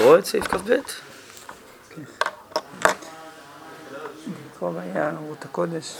לקרוא 0.00 0.18
את 0.18 0.24
סעיף 0.24 0.48
כ"ב? 0.48 0.76
קרוב 4.58 4.76
היה 4.78 5.12
רות 5.26 5.44
הקודש. 5.44 5.94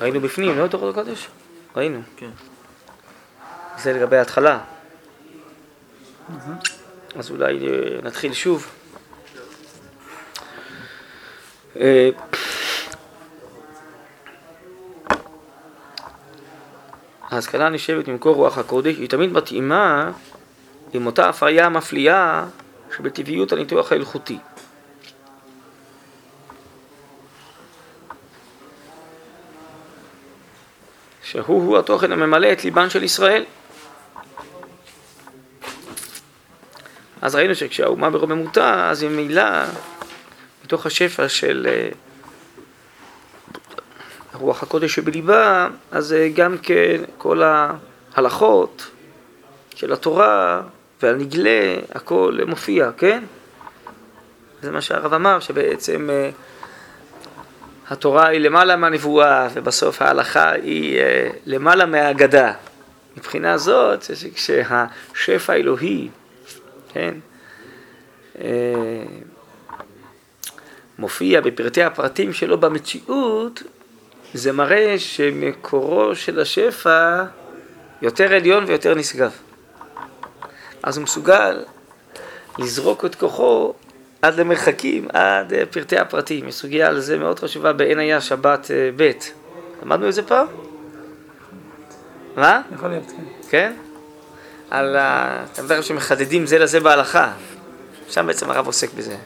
ראינו 0.00 0.20
בפנים, 0.20 0.58
לא 0.58 0.66
את 0.66 0.74
אורות 0.74 0.96
הקודש? 0.96 1.28
ראינו. 1.76 2.00
כן. 2.16 2.30
זה 3.78 3.92
לגבי 3.92 4.16
ההתחלה. 4.16 4.60
אז 7.14 7.30
אולי 7.30 7.68
אה, 7.68 8.02
נתחיל 8.02 8.32
שוב. 8.32 8.70
ההשכלה 17.30 17.66
הנשאבת 17.66 18.08
ממקור 18.08 18.36
רוח 18.36 18.58
הקודש 18.58 18.96
היא 18.96 19.08
תמיד 19.08 19.32
מתאימה 19.32 20.12
עם 20.92 21.06
אותה 21.06 21.28
הפריה 21.28 21.66
המפליאה 21.66 22.44
שבטבעיות 22.96 23.52
הניתוח 23.52 23.92
ההלכותי. 23.92 24.38
שהוא-הוא 31.22 31.78
התוכן 31.78 32.12
הממלא 32.12 32.52
את 32.52 32.64
ליבן 32.64 32.90
של 32.90 33.02
ישראל. 33.02 33.44
אז 37.22 37.34
ראינו 37.34 37.54
שכשהאומה 37.54 38.10
ברוממותה, 38.10 38.90
אז 38.90 39.02
ממילא, 39.04 39.42
מתוך 40.64 40.86
השפע 40.86 41.28
של 41.28 41.66
אה, 41.70 41.88
רוח 44.38 44.62
הקודש 44.62 44.94
שבליבה, 44.94 45.68
אז 45.92 46.12
אה, 46.12 46.28
גם 46.34 46.58
כן 46.58 47.02
כל 47.18 47.42
ההלכות 48.14 48.90
של 49.74 49.92
התורה 49.92 50.62
והנגלה, 51.02 51.76
הכל 51.94 52.38
מופיע, 52.46 52.90
כן? 52.96 53.24
זה 54.62 54.70
מה 54.70 54.80
שהרב 54.80 55.14
אמר, 55.14 55.40
שבעצם 55.40 56.10
אה, 56.10 56.30
התורה 57.90 58.26
היא 58.26 58.40
למעלה 58.40 58.76
מהנבואה, 58.76 59.48
ובסוף 59.54 60.02
ההלכה 60.02 60.50
היא 60.50 60.98
אה, 60.98 61.30
למעלה 61.46 61.86
מהאגדה. 61.86 62.52
מבחינה 63.16 63.58
זאת, 63.58 64.02
שכשהשפע 64.02 65.52
האלוהי, 65.52 66.08
כן, 66.92 67.14
מופיע 70.98 71.40
בפרטי 71.40 71.82
הפרטים 71.82 72.32
שלו 72.32 72.58
במציאות, 72.58 73.62
זה 74.34 74.52
מראה 74.52 74.98
שמקורו 74.98 76.14
של 76.14 76.40
השפע 76.40 77.24
יותר 78.02 78.34
עליון 78.34 78.64
ויותר 78.66 78.94
נשגב. 78.94 79.30
אז 80.82 80.96
הוא 80.96 81.04
מסוגל 81.04 81.64
לזרוק 82.58 83.04
את 83.04 83.14
כוחו 83.14 83.74
עד 84.22 84.40
למרחקים, 84.40 85.08
עד 85.12 85.52
אה, 85.52 85.66
פרטי 85.66 85.98
הפרטים. 85.98 86.44
היא 86.44 86.52
סוגיה 86.52 86.88
על 86.88 87.00
זה 87.00 87.18
מאוד 87.18 87.38
חשובה 87.38 87.72
בעין 87.72 87.98
היה 87.98 88.20
שבת 88.20 88.70
אה, 88.70 88.90
ב'. 88.96 89.10
למדנו 89.82 90.08
את 90.08 90.14
זה 90.14 90.22
פעם? 90.22 90.46
מה? 92.36 92.62
יכול 92.74 92.88
להיות, 92.88 93.06
כן. 93.06 93.22
כן? 93.50 93.72
על 94.70 94.96
ה... 94.96 95.44
אתה 95.52 95.62
מדבר 95.62 95.80
שמחדדים 95.80 96.46
זה 96.46 96.58
לזה 96.58 96.80
בהלכה. 96.80 97.32
שם 98.08 98.26
בעצם 98.26 98.50
הרב 98.50 98.66
עוסק 98.66 98.94
בזה. 98.94 99.16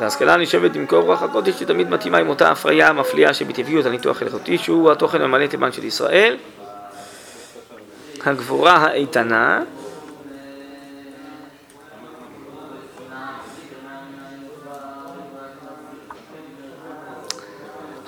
ההשכלה 0.00 0.34
הנשאבת 0.34 0.76
עם 0.76 0.86
כל 0.86 0.96
רוח 0.96 1.22
הקודש 1.22 1.54
שתמיד 1.54 1.90
מתאימה 1.90 2.18
עם 2.18 2.28
אותה 2.28 2.50
הפריה 2.50 2.88
המפליאה 2.88 3.34
שבטבעיות 3.34 3.86
הניתוח 3.86 4.22
הלכותי 4.22 4.58
שהוא 4.58 4.92
התוכן 4.92 5.22
המלא 5.22 5.46
תימן 5.46 5.72
של 5.72 5.84
ישראל. 5.84 6.36
הגבורה 8.26 8.76
האיתנה. 8.76 9.62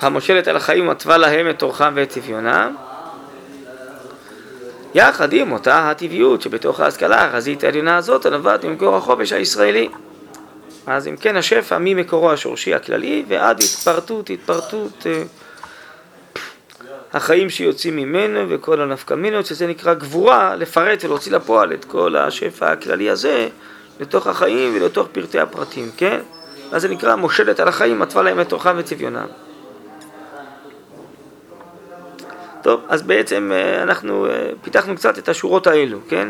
המושלת 0.00 0.48
על 0.48 0.56
החיים 0.56 0.88
ומתווה 0.88 1.16
להם 1.16 1.50
את 1.50 1.62
אורחם 1.62 1.92
ואת 1.96 2.08
צביונם 2.08 2.76
יחד 4.96 5.32
עם 5.32 5.52
אותה 5.52 5.90
הטבעיות 5.90 6.42
שבתוך 6.42 6.80
ההשכלה 6.80 7.24
החזית 7.24 7.64
העליונה 7.64 7.96
הזאת 7.96 8.26
הנובעת 8.26 8.64
ממקור 8.64 8.96
החופש 8.96 9.32
הישראלי 9.32 9.88
אז 10.86 11.08
אם 11.08 11.16
כן 11.16 11.36
השפע 11.36 11.78
ממקורו 11.80 12.32
השורשי 12.32 12.74
הכללי 12.74 13.24
ועד 13.28 13.60
התפרטות, 13.62 14.30
התפרטות 14.30 15.06
אה, 15.06 15.22
החיים 17.12 17.50
שיוצאים 17.50 17.96
ממנו 17.96 18.40
וכל 18.48 18.80
הנפקמינות, 18.80 19.46
שזה 19.46 19.66
נקרא 19.66 19.94
גבורה, 19.94 20.56
לפרט 20.56 21.04
ולהוציא 21.04 21.32
לפועל 21.32 21.72
את 21.72 21.84
כל 21.84 22.16
השפע 22.16 22.72
הכללי 22.72 23.10
הזה 23.10 23.48
לתוך 24.00 24.26
החיים 24.26 24.76
ולתוך 24.76 25.08
פרטי 25.12 25.38
הפרטים, 25.38 25.90
כן? 25.96 26.20
אז 26.72 26.82
זה 26.82 26.88
נקרא 26.88 27.16
מושלת 27.16 27.60
על 27.60 27.68
החיים, 27.68 27.98
מתווה 27.98 28.22
להם 28.22 28.40
את 28.40 28.48
תוכם 28.48 28.74
וצביונם. 28.78 29.26
טוב, 32.66 32.80
אז 32.88 33.02
בעצם 33.02 33.52
אה, 33.54 33.82
אנחנו 33.82 34.26
אה, 34.26 34.50
פיתחנו 34.62 34.96
קצת 34.96 35.18
את 35.18 35.28
השורות 35.28 35.66
האלו, 35.66 35.98
כן? 36.08 36.28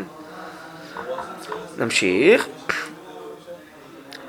נמשיך. 1.77 2.47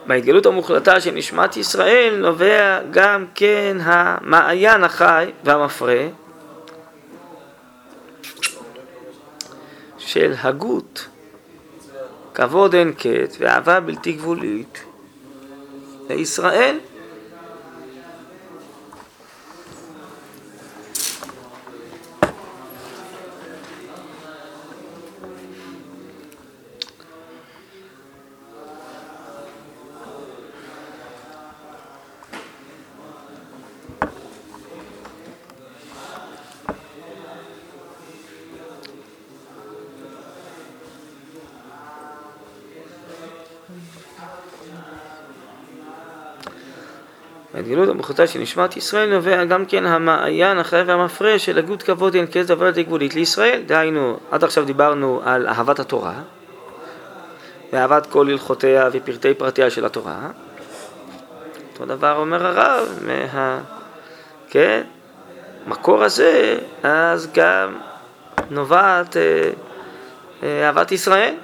מההתגלות 0.06 0.46
המוחלטה 0.46 1.00
של 1.00 1.10
נשמת 1.10 1.56
ישראל 1.56 2.16
נובע 2.20 2.80
גם 2.90 3.26
כן 3.34 3.76
המעיין 3.80 4.84
החי 4.84 5.30
והמפרה 5.44 6.06
של 9.98 10.34
הגות, 10.42 11.08
כבוד 12.34 12.74
אין 12.74 12.92
קץ 12.92 13.36
ואהבה 13.40 13.80
בלתי 13.80 14.12
גבולית 14.12 14.84
לישראל. 16.08 16.78
ההתגלות 47.58 47.88
המוחלטה 47.88 48.26
של 48.26 48.38
נשמת 48.38 48.76
ישראל 48.76 49.14
נובע 49.14 49.44
גם 49.44 49.64
כן 49.64 49.86
המעיין 49.86 50.58
החי 50.58 50.82
והמפרה 50.86 51.38
של 51.38 51.58
הגות 51.58 51.82
כבוד 51.82 52.14
אין 52.14 52.26
קץ 52.26 52.46
דבר 52.46 52.70
גבולית 52.70 53.14
לישראל. 53.14 53.62
דהיינו, 53.66 54.18
עד 54.30 54.44
עכשיו 54.44 54.64
דיברנו 54.64 55.20
על 55.24 55.46
אהבת 55.46 55.78
התורה 55.78 56.14
ואהבת 57.72 58.06
כל 58.06 58.28
הלכותיה 58.30 58.88
ופרטי 58.92 59.34
פרטיה 59.34 59.70
של 59.70 59.84
התורה. 59.84 60.30
אותו 61.72 61.86
דבר 61.86 62.16
אומר 62.16 62.46
הרב, 62.46 62.98
מה... 63.06 63.58
כן, 64.50 64.82
מקור 65.66 66.04
הזה, 66.04 66.58
אז 66.82 67.28
גם 67.34 67.76
נובעת 68.50 69.16
אה, 69.16 69.50
אה, 70.42 70.66
אהבת 70.66 70.92
ישראל. 70.92 71.34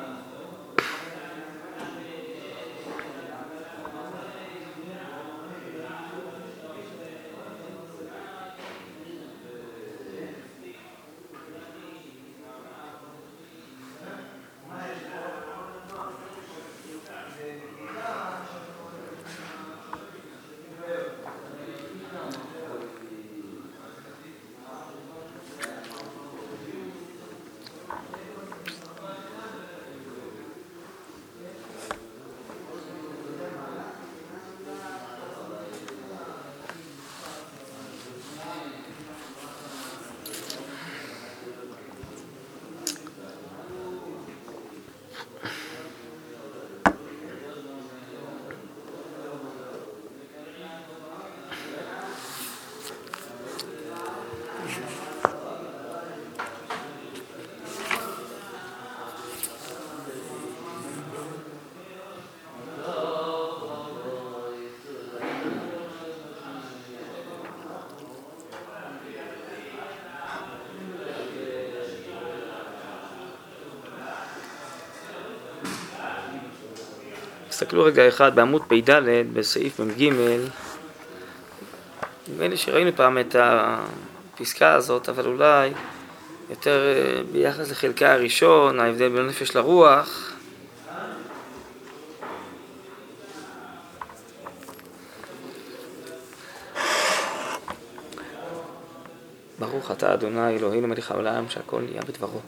תסתכלו 77.64 77.84
רגע 77.84 78.08
אחד 78.08 78.34
בעמוד 78.34 78.62
פ"ד 78.68 78.90
בסעיף 79.32 79.80
מ"ג 79.80 80.12
נדמה 82.28 82.48
לי 82.48 82.56
שראינו 82.56 82.90
פעם 82.96 83.18
את 83.18 83.36
הפסקה 83.38 84.72
הזאת, 84.72 85.08
אבל 85.08 85.26
אולי 85.26 85.72
יותר 86.50 86.80
אה, 86.80 87.22
ביחס 87.32 87.70
לחלקה 87.70 88.12
הראשון, 88.12 88.80
ההבדל 88.80 89.08
בין 89.08 89.18
הנפש 89.18 89.56
לרוח. 89.56 90.32
ברוך 99.58 99.90
אתה 99.90 100.14
אדוני 100.14 100.56
אלוהינו 100.56 100.88
מלך 100.88 101.10
העולם 101.10 101.44
שהכל 101.48 101.80
נהיה 101.80 102.02
בדברו. 102.02 102.40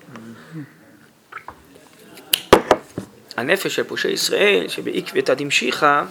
הנפש 3.37 3.75
של 3.75 3.83
פושעי 3.83 4.13
ישראל 4.13 4.69
שבעקבתא 4.69 5.35
דמשיחא 5.35 6.03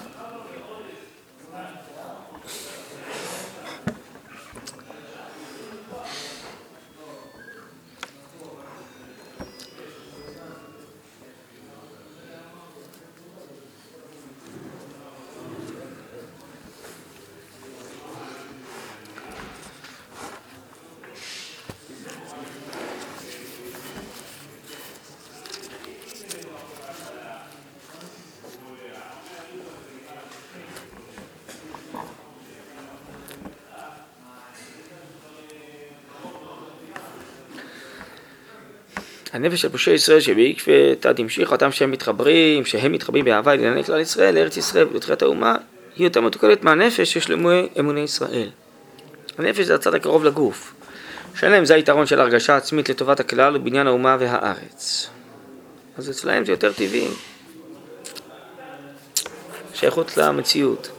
הנפש 39.35 39.61
של 39.61 39.69
פושעי 39.69 39.93
ישראל 39.93 40.19
שבעקבת 40.19 41.19
המשיך 41.19 41.51
אותם 41.51 41.71
שהם 41.71 41.91
מתחברים, 41.91 42.65
שהם 42.65 42.91
מתחברים 42.91 43.25
באהבה 43.25 43.55
לענייני 43.55 43.83
כלל 43.83 43.99
ישראל, 43.99 44.35
לארץ 44.35 44.57
ישראל 44.57 44.87
ולתחיית 44.91 45.21
האומה, 45.21 45.55
היא 45.95 46.07
יותר 46.07 46.21
מתוקנת 46.21 46.63
מהנפש 46.63 47.13
שיש 47.13 47.29
לאמוני 47.29 47.67
אמוני 47.79 47.99
ישראל. 47.99 48.49
הנפש 49.37 49.59
זה 49.59 49.75
הצד 49.75 49.93
הקרוב 49.93 50.25
לגוף. 50.25 50.73
שלהם 51.35 51.65
זה 51.65 51.75
היתרון 51.75 52.05
של 52.05 52.19
הרגשה 52.19 52.57
עצמית 52.57 52.89
לטובת 52.89 53.19
הכלל 53.19 53.55
ובניין 53.55 53.87
האומה 53.87 54.17
והארץ. 54.19 55.09
אז 55.97 56.09
אצלהם 56.09 56.45
זה 56.45 56.51
יותר 56.51 56.71
טבעי. 56.73 57.07
שייכות 59.73 60.17
למציאות. 60.17 60.89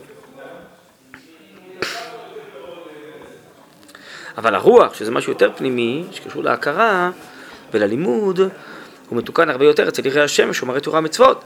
אבל 4.38 4.55
הרוח, 4.55 4.94
שזה 4.94 5.11
משהו 5.11 5.33
יותר 5.33 5.50
פנימי, 5.56 6.05
שקשור 6.12 6.44
להכרה, 6.44 7.11
וללימוד, 7.74 8.40
הוא 9.08 9.18
מתוקן 9.18 9.50
הרבה 9.50 9.64
יותר 9.64 9.88
אצל 9.88 10.06
יראי 10.06 10.22
השם 10.22 10.52
שומרי 10.52 10.80
תורה 10.80 10.98
ומצוות. 10.98 11.44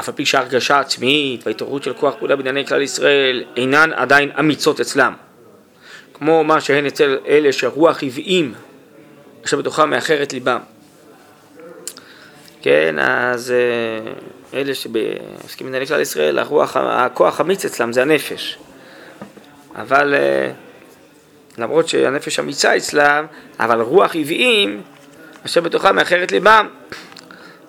אף 0.00 0.08
על 0.08 0.14
פי 0.14 0.26
שההרגשה 0.26 0.76
העצמית 0.76 1.46
וההתעוררות 1.46 1.82
של 1.82 1.92
כוח 1.92 2.14
פעולה 2.18 2.36
בענייני 2.36 2.66
כלל 2.66 2.82
ישראל 2.82 3.44
אינן 3.56 3.92
עדיין 3.92 4.30
אמיצות 4.38 4.80
אצלם. 4.80 5.14
כמו 6.14 6.44
מה 6.44 6.60
שהן 6.60 6.86
אצל 6.86 7.18
אלה 7.26 7.52
שהרוח 7.52 8.02
הבעים, 8.02 8.54
אשר 9.44 9.56
בתוכם 9.56 9.90
מאחרת 9.90 10.32
ליבם. 10.32 10.58
כן, 12.62 12.96
אז 12.98 13.50
אה, 13.50 14.12
אלה 14.60 14.74
שעוסקים 14.74 15.66
בענייני 15.66 15.86
כלל 15.86 16.00
ישראל, 16.00 16.38
הרוח, 16.38 16.76
הכוח 16.76 17.40
אמיץ 17.40 17.64
אצלם 17.64 17.92
זה 17.92 18.02
הנפש. 18.02 18.58
אבל 19.76 20.14
אה, 20.14 20.50
למרות 21.58 21.88
שהנפש 21.88 22.38
אמיצה 22.38 22.76
אצלם, 22.76 23.26
אבל 23.60 23.80
רוח 23.80 24.16
עוועים 24.16 24.82
אשר 25.46 25.60
בתוכה 25.60 25.92
מאחרת 25.92 26.32
ליבם. 26.32 26.68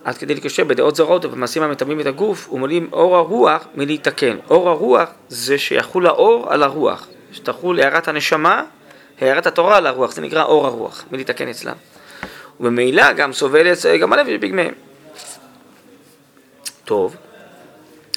עד 0.03 0.17
כדי 0.17 0.35
לקשר 0.35 0.63
בדעות 0.63 0.95
זרות 0.95 1.25
ובמעשים 1.25 1.63
המטמאים 1.63 1.99
את 1.99 2.05
הגוף 2.05 2.49
ומולים 2.53 2.89
אור 2.93 3.15
הרוח 3.15 3.67
מלהתקן. 3.75 4.37
אור 4.49 4.69
הרוח 4.69 5.09
זה 5.29 5.57
שיחול 5.57 6.07
האור 6.07 6.53
על 6.53 6.63
הרוח, 6.63 7.07
שתחול 7.31 7.79
הערת 7.79 8.07
הנשמה, 8.07 8.63
הערת 9.21 9.47
התורה 9.47 9.77
על 9.77 9.87
הרוח, 9.87 10.11
זה 10.11 10.21
נקרא 10.21 10.43
אור 10.43 10.65
הרוח, 10.65 11.03
מלהתקן 11.11 11.47
אצלם. 11.47 11.75
וממילא 12.59 13.13
גם 13.13 13.33
סובל 13.33 13.73
גם 14.01 14.13
הלב 14.13 14.27
שבגמיהם. 14.27 14.73
טוב, 16.85 17.15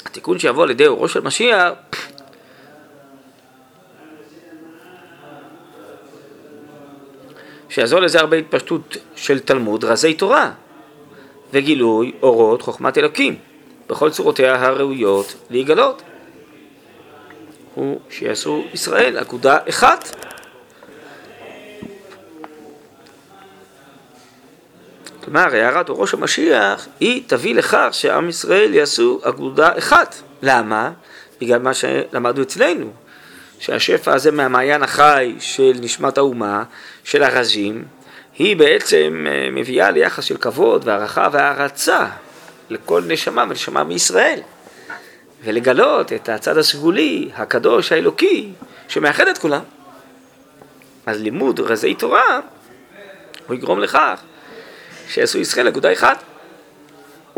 התיקון 0.06 0.38
שיבוא 0.38 0.62
על 0.62 0.70
ידי 0.70 0.86
אורו 0.86 1.08
של 1.08 1.20
משיח 1.20 1.72
שיעזור 7.72 8.00
לזה 8.00 8.20
הרבה 8.20 8.36
התפשטות 8.36 8.96
של 9.16 9.40
תלמוד 9.40 9.84
רזי 9.84 10.14
תורה 10.14 10.50
וגילוי 11.52 12.12
אורות 12.22 12.62
חוכמת 12.62 12.98
אלוקים 12.98 13.36
בכל 13.88 14.10
צורותיה 14.10 14.66
הראויות 14.66 15.34
להיגלות. 15.50 16.02
הוא 17.74 18.00
שיעשו 18.10 18.64
ישראל 18.74 19.18
אגודה 19.18 19.58
אחת. 19.68 20.16
כלומר, 25.24 25.54
הערת 25.54 25.88
אורו 25.88 26.06
של 26.06 26.16
משיח 26.16 26.88
היא 27.00 27.22
תביא 27.26 27.54
לכך 27.54 27.88
שעם 27.92 28.28
ישראל 28.28 28.74
יעשו 28.74 29.20
אגודה 29.22 29.78
אחת. 29.78 30.14
למה? 30.42 30.92
בגלל 31.40 31.58
מה 31.58 31.74
שלמדנו 31.74 32.42
אצלנו, 32.42 32.90
שהשפע 33.62 34.14
הזה 34.14 34.30
מהמעיין 34.30 34.82
החי 34.82 35.34
של 35.38 35.72
נשמת 35.80 36.18
האומה, 36.18 36.64
של 37.04 37.22
הרזים, 37.22 37.84
היא 38.38 38.56
בעצם 38.56 39.26
אה, 39.30 39.48
מביאה 39.52 39.90
ליחס 39.90 40.24
של 40.24 40.36
כבוד 40.36 40.82
והערכה 40.88 41.28
והערצה 41.32 42.06
לכל 42.70 43.02
נשמה 43.06 43.44
ונשמה 43.48 43.84
מישראל. 43.84 44.40
ולגלות 45.44 46.12
את 46.12 46.28
הצד 46.28 46.58
הסגולי, 46.58 47.28
הקדוש, 47.34 47.92
האלוקי, 47.92 48.52
שמאחד 48.88 49.28
את 49.28 49.38
כולם. 49.38 49.62
אז 51.06 51.20
לימוד 51.20 51.60
רזי 51.60 51.94
תורה, 51.94 52.40
הוא 53.46 53.54
יגרום 53.54 53.80
לכך 53.80 54.20
שיעשו 55.08 55.38
ישראל 55.38 55.68
אגודה 55.68 55.92
אחת. 55.92 56.22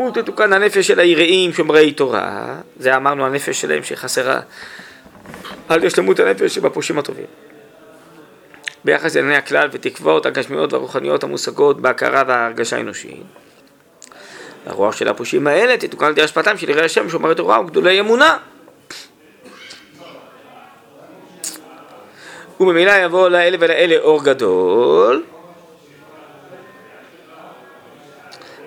ותתוקן 0.07 0.53
הנפש 0.53 0.87
של 0.87 0.99
היראים 0.99 1.53
שומרי 1.53 1.91
תורה, 1.91 2.55
זה 2.79 2.95
אמרנו 2.95 3.25
הנפש 3.25 3.61
שלהם 3.61 3.83
שחסרה 3.83 4.39
על 5.69 5.83
ישלמות 5.83 6.19
הנפש 6.19 6.55
שבפושים 6.55 6.99
הטובים. 6.99 7.25
ביחס 8.85 9.15
לענייני 9.15 9.37
הכלל 9.37 9.69
ותקוות 9.71 10.25
הגשמיות 10.25 10.73
והרוחניות 10.73 11.23
המושגות 11.23 11.81
בהכרה 11.81 12.23
וההרגשה 12.27 12.77
האנושית. 12.77 13.23
הרוח 14.65 14.95
של 14.95 15.07
הפושים 15.07 15.47
האלה 15.47 15.77
תתוקן 15.77 16.05
על 16.05 16.11
ידי 16.11 16.21
השפעתם 16.21 16.57
של 16.57 16.69
יראי 16.69 16.85
השם 16.85 17.09
שומרי 17.09 17.35
תורה 17.35 17.59
וגדולי 17.59 17.99
אמונה. 17.99 18.37
וממילא 22.59 22.91
יבוא 22.91 23.29
לאלה 23.29 23.57
ולאלה 23.59 23.95
אור 23.97 24.23
גדול. 24.23 25.23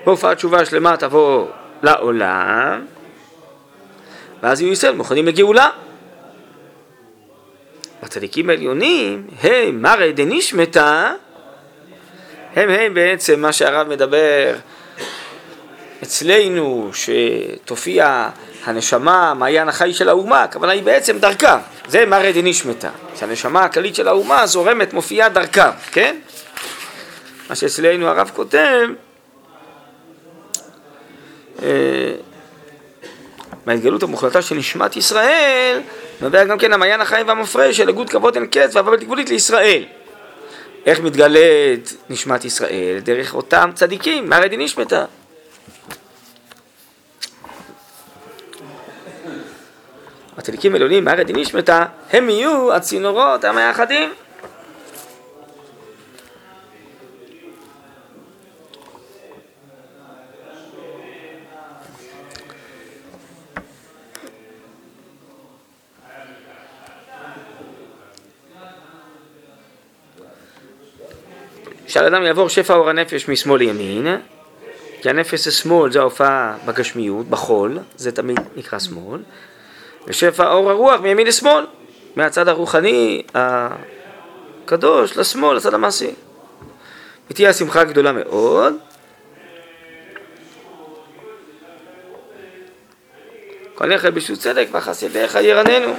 והופעת 0.06 0.36
תשובה 0.36 0.64
שלמה 0.64 0.96
תבוא 0.96 1.46
לעולם, 1.82 2.86
ואז 4.42 4.60
יהיו 4.60 4.72
ישראל 4.72 4.94
מוכנים 4.94 5.26
לגאולה. 5.26 5.68
הצדיקים 8.02 8.50
העליונים, 8.50 9.26
הם 9.42 9.82
מרא 9.82 10.10
דנישמתא, 10.10 11.10
הם 12.56 12.70
הם 12.70 12.94
בעצם 12.94 13.40
מה 13.40 13.52
שהרב 13.52 13.88
מדבר 13.88 14.54
אצלנו, 16.02 16.90
שתופיע 16.94 18.28
הנשמה, 18.64 19.34
מעיין 19.34 19.68
החי 19.68 19.94
של 19.94 20.08
האומה, 20.08 20.42
הכוונה 20.42 20.72
היא 20.72 20.82
בעצם 20.82 21.18
דרכם, 21.18 21.58
זה 21.88 22.06
מרא 22.06 22.30
דנישמתא, 22.30 22.88
שהנשמה 23.16 23.64
הכללית 23.64 23.94
של 23.94 24.08
האומה 24.08 24.46
זורמת, 24.46 24.92
מופיעה 24.92 25.28
דרכם, 25.28 25.70
כן? 25.92 26.16
מה 27.50 27.54
שאצלנו 27.54 28.08
הרב 28.08 28.30
כותב, 28.34 28.88
אה, 31.62 31.68
מההתגלות 33.66 34.02
המוחלטה 34.02 34.42
של 34.42 34.54
נשמת 34.54 34.96
ישראל, 34.96 35.80
נובע 36.20 36.44
גם 36.44 36.58
כן 36.58 36.72
המעיין 36.72 37.00
החי 37.00 37.22
והמפרה 37.26 37.72
של 37.72 37.88
הגות 37.88 38.10
כבוד 38.10 38.34
אין 38.36 38.46
קץ 38.46 38.76
ואהבה 38.76 38.90
בלתי 38.90 39.04
גבולית 39.04 39.30
לישראל. 39.30 39.84
איך 40.86 41.00
מתגלית 41.00 41.96
נשמת 42.10 42.44
ישראל? 42.44 42.98
דרך 43.02 43.34
אותם 43.34 43.70
צדיקים, 43.74 44.28
מהרי 44.28 44.48
דין 44.48 44.60
נשמתה. 44.60 45.04
הצדיקים 50.38 50.72
העליונים, 50.72 51.04
מהרי 51.04 51.24
דין 51.24 51.36
נשמתה, 51.36 51.84
הם 52.12 52.30
יהיו 52.30 52.74
הצינורות 52.74 53.44
המאחדים. 53.44 54.12
שעל 71.88 72.06
אדם 72.06 72.22
יעבור 72.22 72.48
שפע 72.48 72.74
אור 72.74 72.90
הנפש 72.90 73.28
משמאל 73.28 73.58
לימין, 73.58 74.06
כי 75.02 75.10
הנפש 75.10 75.44
זה 75.44 75.50
שמאל, 75.50 75.92
זה 75.92 76.00
ההופעה 76.00 76.56
בגשמיות, 76.66 77.28
בחול, 77.28 77.78
זה 77.96 78.12
תמיד 78.12 78.40
נקרא 78.56 78.78
שמאל, 78.78 79.20
ושפע 80.06 80.50
אור 80.50 80.70
הרוח 80.70 81.00
מימין 81.00 81.26
לשמאל, 81.26 81.66
מהצד 82.16 82.48
הרוחני 82.48 83.22
הקדוש 83.34 85.16
לשמאל, 85.16 85.56
לצד 85.56 85.74
המעשי. 85.74 86.10
ותהיה 87.30 87.50
השמחה 87.50 87.84
גדולה 87.84 88.12
מאוד. 88.12 88.74
כהניך 93.76 94.04
בשביל 94.04 94.36
צדק 94.36 94.66
וחסידיך 94.72 95.34
ירננו. 95.34 95.94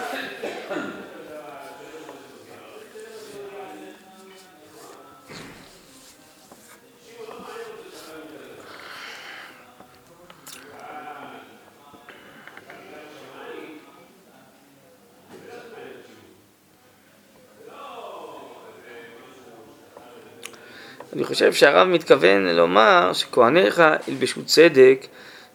אני 21.13 21.24
חושב 21.24 21.54
שהרב 21.54 21.88
מתכוון 21.88 22.48
לומר 22.48 23.13
שכהניך 23.13 23.82
ילבשו 24.08 24.46
צדק 24.46 25.06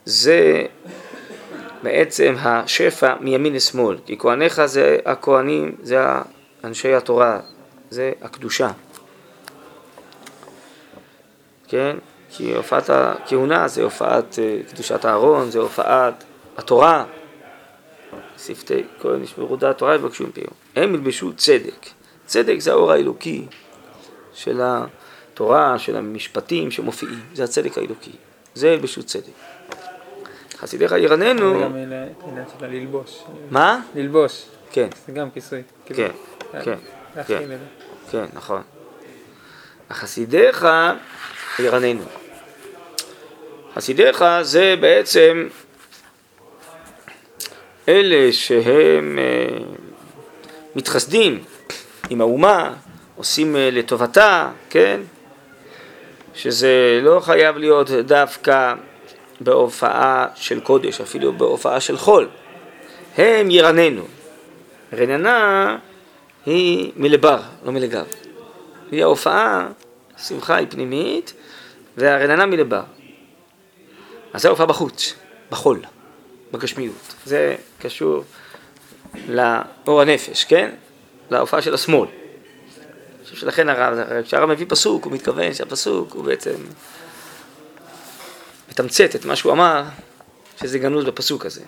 זה 0.04 0.66
בעצם 1.82 2.34
השפע 2.38 3.14
מימין 3.20 3.52
לשמאל, 3.52 3.96
כי 4.06 4.18
כהניך 4.18 4.64
זה 4.64 4.98
הכהנים, 5.06 5.74
זה 5.82 5.98
אנשי 6.64 6.94
התורה, 6.94 7.40
זה 7.90 8.12
הקדושה. 8.22 8.68
כן? 11.68 11.96
כי 12.30 12.54
הופעת 12.54 12.90
הכהונה 12.90 13.68
זה 13.68 13.82
הופעת 13.82 14.38
אה, 14.38 14.58
קדושת 14.72 15.04
הארון, 15.04 15.50
זה 15.50 15.58
הופעת 15.58 16.24
התורה. 16.56 17.04
שפתי 18.38 18.82
כהן 19.00 19.22
ישמרו 19.22 19.56
דעת 19.56 19.78
תורה 19.78 19.94
יבקשו 19.94 20.24
מפיהו. 20.26 20.50
הם 20.76 20.94
ילבשו 20.94 21.32
צדק. 21.36 21.86
צדק 22.26 22.56
זה 22.58 22.72
האור 22.72 22.92
האלוקי 22.92 23.46
של 24.34 24.60
ה... 24.60 24.84
התורה, 25.34 25.78
של 25.78 25.96
המשפטים 25.96 26.70
שמופיעים, 26.70 27.20
זה 27.34 27.44
הצדק 27.44 27.78
האלוקי, 27.78 28.10
זה 28.54 28.68
ילבשו 28.68 29.02
צדק. 29.02 29.32
חסידיך 30.58 30.92
ירננו... 30.92 31.58
זה 31.58 31.64
גם 31.64 31.76
עניין 31.76 32.44
של 32.58 32.66
ללבוש. 32.66 33.24
מה? 33.50 33.80
ללבוש. 33.94 34.46
כן. 34.70 34.88
זה 35.06 35.12
גם 35.12 35.30
כיסוי. 35.30 35.62
כן, 35.86 35.94
כאילו, 35.94 36.08
כן, 36.64 36.74
להכיל 37.16 37.38
כן, 37.38 37.48
זה. 37.48 37.56
כן, 38.10 38.24
נכון. 38.32 38.62
החסידיך 39.90 40.66
ירננו. 41.58 42.04
חסידיך 43.74 44.24
זה 44.42 44.74
בעצם 44.80 45.48
אלה 47.88 48.32
שהם 48.32 49.18
אה, 49.18 49.58
מתחסדים 50.76 51.44
עם 52.10 52.20
האומה, 52.20 52.74
עושים 53.16 53.56
אה, 53.56 53.70
לטובתה, 53.72 54.50
כן? 54.70 55.00
שזה 56.34 57.00
לא 57.02 57.20
חייב 57.20 57.56
להיות 57.56 57.90
דווקא 57.90 58.74
בהופעה 59.40 60.26
של 60.34 60.60
קודש, 60.60 61.00
אפילו 61.00 61.32
בהופעה 61.32 61.80
של 61.80 61.96
חול. 61.96 62.28
הם 63.16 63.50
ירננו. 63.50 64.04
רננה 64.92 65.76
היא 66.46 66.92
מלבר, 66.96 67.40
לא 67.64 67.72
מלגב. 67.72 68.06
היא 68.90 69.02
ההופעה, 69.02 69.68
השמחה 70.16 70.56
היא 70.56 70.66
פנימית, 70.70 71.34
והרננה 71.96 72.46
מלבר. 72.46 72.82
אז 74.32 74.42
זה 74.42 74.48
ההופעה 74.48 74.66
בחוץ, 74.66 75.14
בחול, 75.50 75.80
בגשמיות. 76.52 77.14
זה 77.24 77.54
קשור 77.78 78.24
לאור 79.28 80.00
הנפש, 80.00 80.44
כן? 80.44 80.70
להופעה 81.30 81.62
של 81.62 81.74
השמאל. 81.74 82.08
חושב 83.34 83.46
שלכן 83.46 83.68
הרב, 83.68 84.22
כשהרב 84.24 84.48
מביא 84.48 84.66
פסוק, 84.68 85.04
הוא 85.04 85.12
מתכוון 85.12 85.54
שהפסוק 85.54 86.12
הוא 86.12 86.24
בעצם 86.24 86.54
מתמצת 88.70 89.14
את 89.14 89.24
מה 89.24 89.36
שהוא 89.36 89.52
אמר, 89.52 89.82
שזה 90.60 90.78
גנוז 90.78 91.04
בפסוק 91.04 91.46
הזה. 91.46 91.62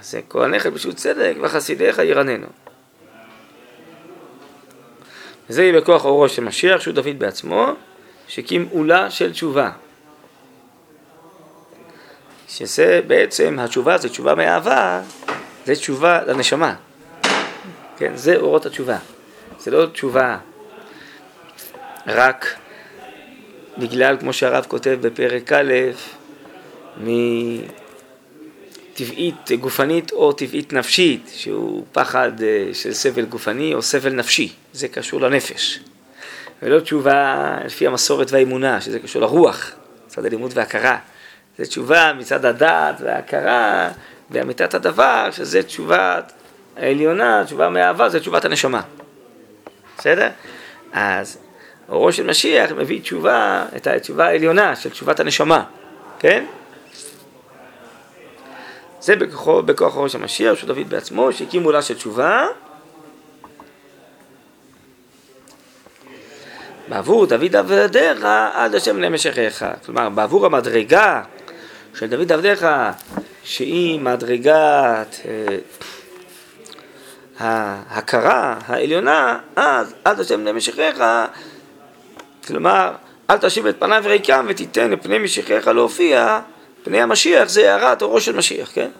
אז 0.00 0.14
כהניך 0.30 0.66
בשביל 0.66 0.94
צדק 0.94 1.34
וחסידיך 1.42 1.98
ירננו. 1.98 2.46
וזה 5.50 5.62
יהיה 5.62 5.80
בכוח 5.80 6.04
אורו 6.04 6.28
של 6.28 6.44
משיח, 6.44 6.80
שהוא 6.80 6.94
דוד 6.94 7.18
בעצמו, 7.18 7.72
שהקים 8.28 8.68
עולה 8.72 9.10
של 9.10 9.32
תשובה. 9.32 9.70
שזה 12.48 13.00
בעצם, 13.06 13.58
התשובה 13.58 13.98
זה 13.98 14.08
תשובה 14.08 14.34
מאהבה, 14.34 15.00
זה 15.66 15.74
תשובה 15.74 16.22
לנשמה. 16.24 16.74
כן, 17.96 18.16
זה 18.16 18.36
אורות 18.36 18.66
התשובה. 18.66 18.98
זה 19.62 19.70
לא 19.70 19.86
תשובה 19.86 20.38
רק 22.06 22.56
בגלל, 23.78 24.16
כמו 24.20 24.32
שהרב 24.32 24.66
כותב 24.68 24.98
בפרק 25.00 25.52
א', 25.52 25.72
מטבעית 28.90 29.50
גופנית 29.60 30.12
או 30.12 30.32
טבעית 30.32 30.72
נפשית, 30.72 31.30
שהוא 31.34 31.84
פחד 31.92 32.42
אה, 32.42 32.68
של 32.72 32.92
סבל 32.92 33.24
גופני 33.24 33.74
או 33.74 33.82
סבל 33.82 34.12
נפשי, 34.12 34.52
זה 34.72 34.88
קשור 34.88 35.20
לנפש. 35.20 35.80
ולא 36.62 36.80
תשובה 36.80 37.58
לפי 37.64 37.86
המסורת 37.86 38.32
והאמונה, 38.32 38.80
שזה 38.80 38.98
קשור 38.98 39.22
לרוח, 39.22 39.70
מצד 40.06 40.24
הלימוד 40.24 40.50
והכרה. 40.54 40.98
זה 41.58 41.66
תשובה 41.66 42.12
מצד 42.18 42.44
הדעת 42.44 43.00
וההכרה 43.00 43.90
ואמיתת 44.30 44.74
הדבר, 44.74 45.28
שזה 45.32 45.62
תשובה 45.62 46.20
העליונה, 46.76 47.42
תשובה 47.46 47.68
מאהבה, 47.68 48.08
זה 48.08 48.20
תשובת 48.20 48.44
הנשמה. 48.44 48.80
בסדר? 50.02 50.28
אז 50.92 51.38
אורו 51.88 52.12
של 52.12 52.26
משיח 52.26 52.72
מביא 52.72 53.00
תשובה, 53.00 53.64
את 53.76 53.86
התשובה 53.86 54.26
העליונה 54.26 54.76
של 54.76 54.90
תשובת 54.90 55.20
הנשמה, 55.20 55.64
כן? 56.18 56.44
זה 59.00 59.16
בכוחו, 59.16 59.62
בכוח 59.62 59.96
אורו 59.96 60.08
של 60.08 60.18
משיח, 60.18 60.58
שהוא 60.58 60.68
דוד 60.68 60.88
בעצמו, 60.88 61.32
שהקים 61.32 61.64
עולה 61.64 61.82
של 61.82 61.94
תשובה. 61.94 62.46
בעבור 66.88 67.26
דוד 67.26 67.56
עבדיך 67.56 68.24
עד 68.52 68.74
השם 68.74 69.00
למשכך. 69.00 69.64
כלומר, 69.86 70.08
בעבור 70.08 70.46
המדרגה 70.46 71.22
של 71.94 72.06
דוד 72.06 72.32
עבדיך, 72.32 72.66
שהיא 73.44 74.00
מדרגת 74.00 75.16
אה, 75.24 75.56
ההכרה 77.42 78.56
העליונה, 78.66 79.38
אז 79.56 79.94
עד 80.04 80.20
השם 80.20 80.44
למשכך, 80.44 81.26
כלומר, 82.46 82.92
אל 83.30 83.38
תשיב 83.38 83.66
את 83.66 83.76
פניו 83.78 84.02
ריקם 84.06 84.46
ותיתן 84.48 84.90
לפני 84.90 85.18
משיחיך 85.18 85.68
להופיע, 85.68 86.40
פני 86.82 87.02
המשיח 87.02 87.48
זה 87.48 87.74
הערת 87.74 88.02
אורו 88.02 88.20
של 88.20 88.36
משיח? 88.36 88.70
כן, 88.74 88.90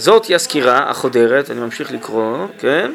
זאת 0.00 0.24
היא 0.24 0.36
הסקירה 0.36 0.90
החודרת, 0.90 1.50
אני 1.50 1.60
ממשיך 1.60 1.92
לקרוא, 1.92 2.46
כן? 2.58 2.92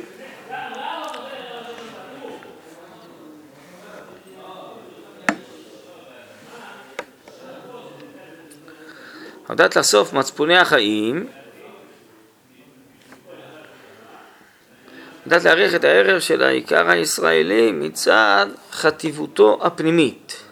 הדת 9.50 9.76
לסוף 9.76 10.14
מצפוני 10.14 10.58
החיים, 10.58 11.28
הדת 15.26 15.44
להעריך 15.44 15.76
את 15.76 15.84
הערב 15.84 16.20
של 16.20 16.44
העיקר 16.44 16.90
הישראלי 16.90 17.72
מצד 17.72 18.48
חטיבותו 18.72 19.60
הפנימית. 19.62 20.45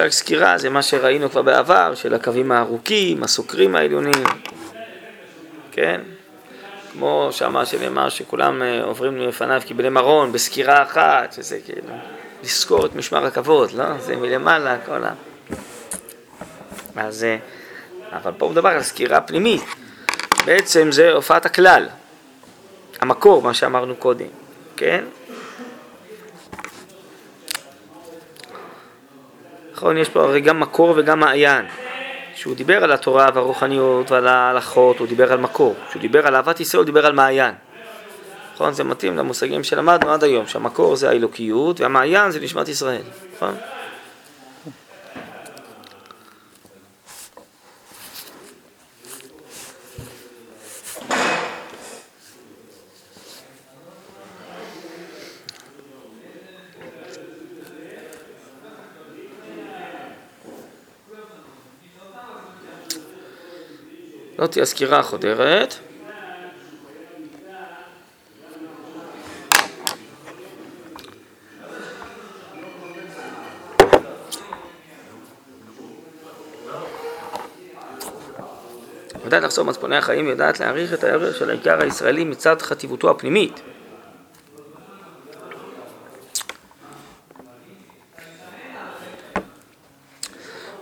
המושג 0.00 0.18
סקירה 0.18 0.58
זה 0.58 0.70
מה 0.70 0.82
שראינו 0.82 1.30
כבר 1.30 1.42
בעבר, 1.42 1.94
של 1.94 2.14
הקווים 2.14 2.52
הארוכים, 2.52 3.22
הסוקרים 3.22 3.76
העליונים, 3.76 4.24
כן? 5.72 6.00
כמו 6.92 7.28
שאמר 7.30 7.64
שנאמר 7.64 8.08
שכולם 8.08 8.62
אה, 8.62 8.82
עוברים 8.82 9.16
לפניו 9.16 9.62
כבני 9.66 9.88
מרון 9.88 10.32
בסקירה 10.32 10.82
אחת, 10.82 11.32
שזה 11.32 11.58
כאילו 11.64 11.88
לזכור 12.44 12.86
את 12.86 12.94
משמר 12.94 13.26
הכבוד, 13.26 13.72
לא? 13.72 13.98
זה 13.98 14.16
מלמעלה, 14.16 14.76
כל 14.86 15.04
ה... 15.04 15.12
אז... 16.96 17.24
אה, 17.24 17.36
אבל 18.12 18.32
פה 18.38 18.48
מדובר 18.48 18.68
על 18.68 18.82
סקירה 18.82 19.20
פנימית. 19.20 19.62
בעצם 20.44 20.92
זה 20.92 21.12
הופעת 21.12 21.46
הכלל, 21.46 21.88
המקור, 23.00 23.42
מה 23.42 23.54
שאמרנו 23.54 23.94
קודם, 23.94 24.28
כן? 24.76 25.04
נכון, 29.76 29.96
יש 29.96 30.08
פה 30.08 30.22
הרי 30.22 30.40
גם 30.40 30.60
מקור 30.60 30.94
וגם 30.96 31.20
מעיין. 31.20 31.64
כשהוא 32.34 32.56
דיבר 32.56 32.84
על 32.84 32.92
התורה 32.92 33.28
והרוחניות 33.34 34.10
ועל 34.10 34.26
ההלכות, 34.28 34.98
הוא 34.98 35.08
דיבר 35.08 35.32
על 35.32 35.38
מקור. 35.38 35.74
כשהוא 35.88 36.00
דיבר 36.00 36.26
על 36.26 36.34
אהבת 36.34 36.60
ישראל, 36.60 36.78
הוא 36.78 36.86
דיבר 36.86 37.06
על 37.06 37.12
מעיין. 37.12 37.54
נכון? 38.54 38.72
זה 38.72 38.84
מתאים 38.84 39.16
למושגים 39.16 39.64
שלמדנו 39.64 40.12
עד 40.12 40.24
היום, 40.24 40.46
שהמקור 40.46 40.96
זה 40.96 41.08
האלוקיות 41.08 41.80
והמעיין 41.80 42.30
זה 42.30 42.40
נשמת 42.40 42.68
ישראל. 42.68 43.02
נכון? 43.36 43.54
זאת 64.38 64.56
הסקירה 64.62 64.98
החודרת. 64.98 65.74
יודעת 79.24 79.42
לחסום 79.42 79.68
מצפוני 79.68 79.96
החיים, 79.96 80.28
יודעת 80.28 80.60
להעריך 80.60 80.94
את 80.94 81.04
הערך 81.04 81.36
של 81.36 81.50
העיקר 81.50 81.82
הישראלי 81.82 82.24
מצד 82.24 82.62
חטיבותו 82.62 83.10
הפנימית. 83.10 83.60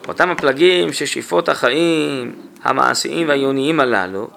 אותם 0.08 0.30
הפלגים 0.30 0.92
ששאיפות 0.92 1.48
החיים 1.48 2.53
המעשיים 2.64 3.28
והעיוניים 3.28 3.80
הללו 3.80 4.28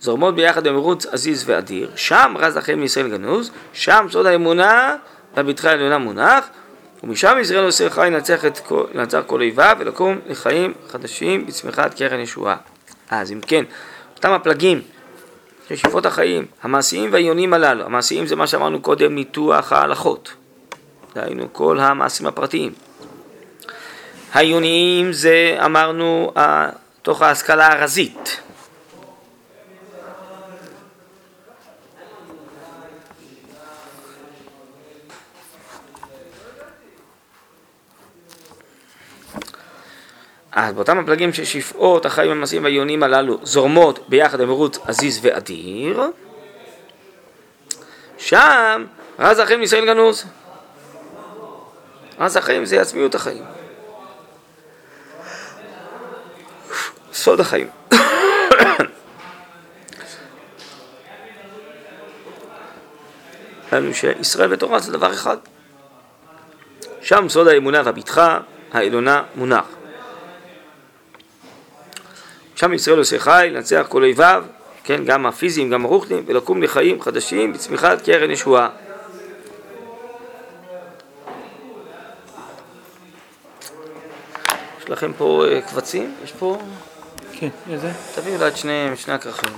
זורמות 0.00 0.34
ביחד 0.34 0.68
במרוץ 0.68 1.06
עזיז 1.06 1.44
ואדיר, 1.46 1.90
שם 1.96 2.34
רז 2.38 2.56
החיים 2.56 2.80
מישראל 2.80 3.08
גנוז, 3.08 3.50
שם 3.72 4.06
סוד 4.10 4.26
האמונה 4.26 4.96
והבטחה 5.36 5.70
העליונה 5.70 5.98
מונח, 5.98 6.48
ומשם 7.02 7.36
ישראל 7.40 7.64
עושה 7.64 7.90
חי 7.90 8.08
לנצח, 8.12 8.44
כל, 8.66 8.84
כל 9.26 9.40
אויביו 9.40 9.76
ולקום 9.78 10.18
לחיים 10.26 10.72
חדשים 10.88 11.46
בצמיחת 11.46 11.94
קרן 11.94 12.20
ישועה. 12.20 12.56
אז 13.10 13.32
אם 13.32 13.40
כן, 13.40 13.64
אותם 14.16 14.30
הפלגים 14.32 14.80
שאיפות 15.68 16.06
החיים, 16.06 16.46
המעשיים 16.62 17.12
והעיוניים 17.12 17.54
הללו, 17.54 17.84
המעשיים 17.84 18.26
זה 18.26 18.36
מה 18.36 18.46
שאמרנו 18.46 18.80
קודם, 18.80 19.14
ניתוח 19.14 19.72
ההלכות, 19.72 20.32
דהיינו 21.14 21.52
כל 21.52 21.78
המעשים 21.80 22.26
הפרטיים. 22.26 22.72
העיוניים 24.32 25.12
זה 25.12 25.58
אמרנו 25.64 26.32
תוך 27.02 27.22
ההשכלה 27.22 27.72
הרזית. 27.72 28.40
אז 40.52 40.74
באותם 40.74 40.98
הפלגים 40.98 41.32
ששפעות 41.32 42.06
החיים 42.06 42.30
המעשיים 42.30 42.64
והעיוניים 42.64 43.02
הללו 43.02 43.38
זורמות 43.42 44.08
ביחד 44.08 44.40
במרוץ 44.40 44.78
עזיז 44.86 45.18
ואדיר, 45.22 46.02
שם 48.18 48.84
רז 49.18 49.38
החיים 49.38 49.60
לישראל 49.60 49.86
גנוז. 49.86 50.24
רז 52.18 52.36
החיים 52.36 52.64
זה 52.64 52.80
עצמיות 52.80 53.14
החיים. 53.14 53.61
סוד 57.12 57.40
החיים. 57.40 57.66
לנו 63.72 63.94
שישראל 63.94 64.52
ותורה 64.52 64.78
זה 64.78 64.92
דבר 64.92 65.12
אחד. 65.12 65.36
שם 67.02 67.28
סוד 67.28 67.48
האמונה 67.48 67.82
והבטחה 67.84 68.38
העליונה 68.72 69.22
מונח. 69.34 69.64
שם 72.56 72.72
ישראל 72.72 72.98
עושה 72.98 73.18
חי, 73.18 73.48
לנצח 73.52 73.86
כל 73.88 74.02
אויביו, 74.02 74.44
כן, 74.84 75.04
גם 75.04 75.26
הפיזיים, 75.26 75.70
גם 75.70 75.84
הרוחניים, 75.84 76.24
ולקום 76.26 76.62
לחיים 76.62 77.02
חדשים 77.02 77.52
בצמיחת 77.52 78.02
קרן 78.02 78.30
ישועה. 78.30 78.68
יש 84.82 84.90
לכם 84.90 85.12
פה 85.18 85.44
אה, 85.48 85.60
קבצים? 85.60 86.14
יש 86.24 86.32
פה... 86.32 86.58
כן, 87.42 87.48
איזה? 87.70 87.92
תביאו 88.14 88.38
לה 88.38 88.48
את 88.48 88.56
שני 88.56 88.88
הכרכים. 89.08 89.50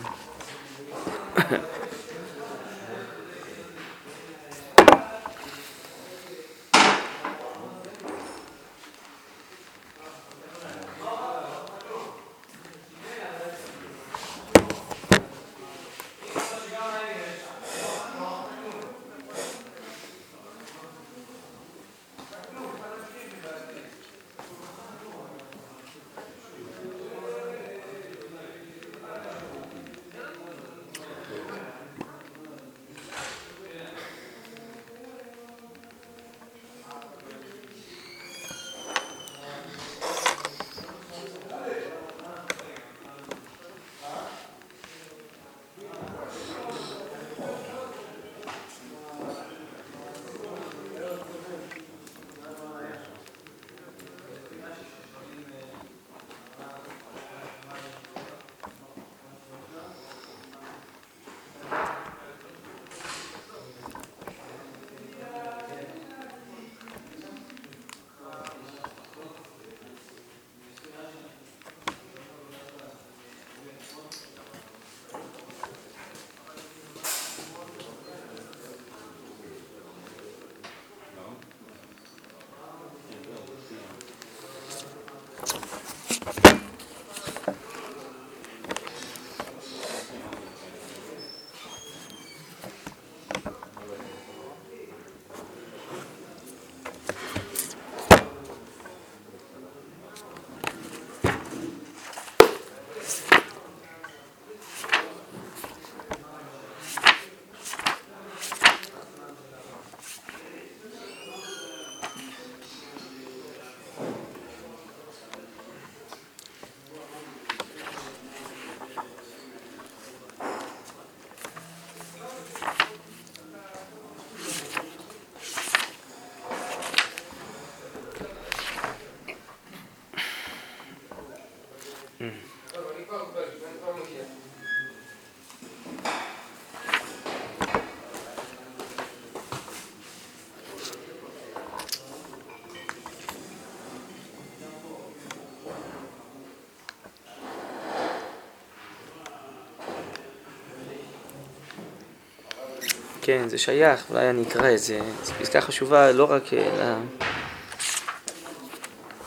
כן, 153.26 153.48
זה 153.48 153.58
שייך, 153.58 154.04
אולי 154.10 154.30
אני 154.30 154.42
אקרא 154.42 154.72
את 154.72 154.78
זה. 154.78 155.00
זו 155.22 155.32
פסקה 155.40 155.60
חשובה 155.60 156.12
לא 156.12 156.30
רק 156.30 156.42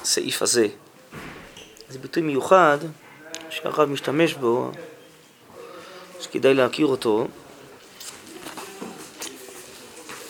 לסעיף 0.02 0.42
הזה. 0.42 0.68
זה 1.90 2.00
ביטוי 2.00 2.24
מיוחד 2.24 2.78
שהרב 3.50 3.90
משתמש 3.90 4.34
בו, 4.34 4.72
שכדאי 6.20 6.54
להכיר 6.54 6.86
אותו. 6.86 7.28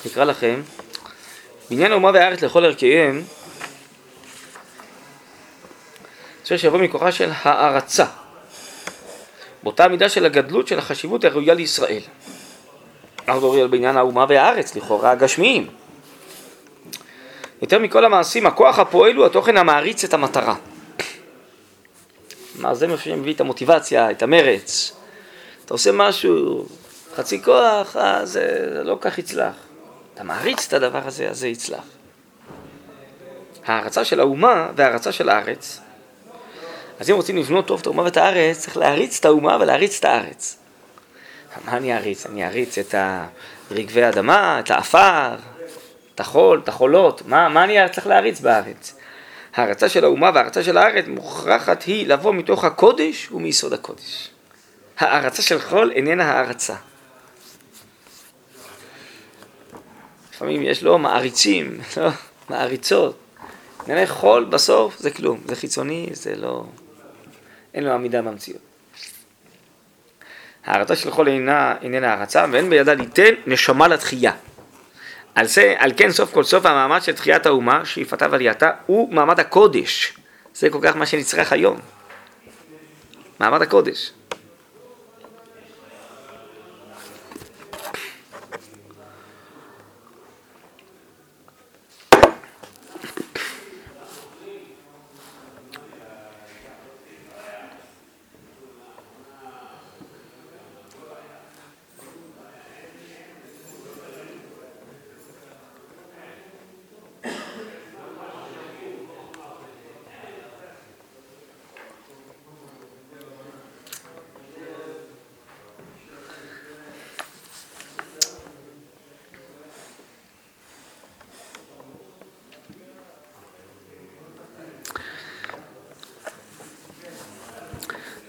נקרא 0.05 0.23
לכם, 0.23 0.61
בניין 1.69 1.91
האומה 1.91 2.11
והארץ 2.13 2.41
לכל 2.41 2.65
ערכיהם, 2.65 3.23
צריך 6.43 6.61
שיבוא 6.61 6.79
מכוחה 6.79 7.11
של 7.11 7.31
הערצה, 7.41 8.05
באותה 9.63 9.87
מידה 9.87 10.09
של 10.09 10.25
הגדלות 10.25 10.67
של 10.67 10.79
החשיבות 10.79 11.23
הראויה 11.23 11.53
לישראל. 11.53 12.01
אנחנו 13.27 13.41
מדברים 13.41 13.71
בעניין 13.71 13.97
האומה 13.97 14.25
והארץ, 14.29 14.75
לכאורה 14.75 15.11
הגשמיים. 15.11 15.67
יותר 17.61 17.79
מכל 17.79 18.05
המעשים, 18.05 18.45
הכוח 18.45 18.79
הפועל 18.79 19.15
הוא 19.15 19.25
התוכן 19.25 19.57
המעריץ 19.57 20.03
את 20.03 20.13
המטרה. 20.13 20.55
מה 22.55 22.75
זה 22.75 22.87
מה 22.87 22.97
שמביא 22.97 23.33
את 23.33 23.41
המוטיבציה, 23.41 24.11
את 24.11 24.23
המרץ. 24.23 24.91
אתה 25.65 25.73
עושה 25.73 25.91
משהו, 25.91 26.65
חצי 27.15 27.43
כוח, 27.43 27.97
אה, 27.97 28.25
זה 28.25 28.67
לא 28.83 28.97
כך 29.01 29.17
יצלח. 29.17 29.53
אתה 30.13 30.23
מעריץ 30.23 30.67
את 30.67 30.73
הדבר 30.73 31.01
הזה, 31.05 31.29
אז 31.29 31.39
זה 31.39 31.47
יצלח. 31.47 31.83
ההערצה 33.65 34.05
של 34.05 34.19
האומה 34.19 34.69
וההערצה 34.75 35.11
של 35.11 35.29
הארץ. 35.29 35.79
אז 36.99 37.09
אם 37.09 37.15
רוצים 37.15 37.37
לבנות 37.37 37.67
טוב 37.67 37.79
את 37.79 37.85
האומה 37.85 38.03
ואת 38.03 38.17
הארץ, 38.17 38.57
צריך 38.57 38.77
להריץ 38.77 39.19
את 39.19 39.25
האומה 39.25 39.57
ולהריץ 39.59 39.99
את 39.99 40.05
הארץ. 40.05 40.57
מה 41.65 41.77
אני 41.77 41.97
אריץ? 41.97 42.25
אני 42.25 42.45
אריץ 42.45 42.77
את 42.77 42.95
רגבי 43.71 44.03
האדמה, 44.03 44.59
את 44.59 44.71
האפר, 44.71 45.35
את 46.15 46.19
החול, 46.19 46.61
את 46.63 46.69
החולות. 46.69 47.21
מה, 47.25 47.49
מה 47.49 47.63
אני 47.63 47.77
צריך 47.91 48.07
להריץ 48.07 48.39
בארץ? 48.39 48.95
ההרצה 49.55 49.89
של 49.89 50.03
האומה 50.03 50.31
וההרצה 50.33 50.63
של 50.63 50.77
הארץ 50.77 51.05
מוכרחת 51.07 51.83
היא 51.83 52.07
לבוא 52.07 52.33
מתוך 52.33 52.63
הקודש 52.63 53.31
ומיסוד 53.31 53.73
הקודש. 53.73 54.29
ההערצה 54.97 55.41
של 55.41 55.59
חול 55.59 55.91
איננה 55.91 56.31
הערצה. 56.31 56.75
לפעמים 60.33 60.63
יש 60.63 60.83
לו 60.83 60.97
מעריצים, 60.97 61.79
לא, 61.97 62.09
מעריצות. 62.49 63.17
ענייני 63.83 64.07
חול 64.07 64.45
בסוף 64.45 64.99
זה 64.99 65.11
כלום, 65.11 65.39
זה 65.45 65.55
חיצוני, 65.55 66.09
זה 66.11 66.35
לא... 66.35 66.63
אין 67.73 67.83
לו 67.83 67.91
עמידה 67.91 68.21
במציאות. 68.21 68.66
הערצה 70.67 70.95
של 70.95 71.11
חול 71.11 71.27
אינה, 71.27 71.75
איננה 71.81 72.13
הערצה, 72.13 72.45
ואין 72.51 72.69
בידה 72.69 72.93
ליתן 72.93 73.33
נשמה 73.45 73.87
לתחייה. 73.87 74.31
על, 75.35 75.45
זה, 75.45 75.75
על 75.77 75.91
כן 75.97 76.11
סוף 76.11 76.33
כל 76.33 76.43
סוף 76.43 76.65
המעמד 76.65 77.01
של 77.01 77.11
תחיית 77.11 77.45
האומה, 77.45 77.85
שאיפתה 77.85 78.27
ועלייתה, 78.31 78.71
הוא 78.85 79.13
מעמד 79.13 79.39
הקודש. 79.39 80.13
זה 80.53 80.69
כל 80.69 80.79
כך 80.81 80.95
מה 80.95 81.05
שנצרך 81.05 81.53
היום. 81.53 81.77
מעמד 83.39 83.61
הקודש. 83.61 84.11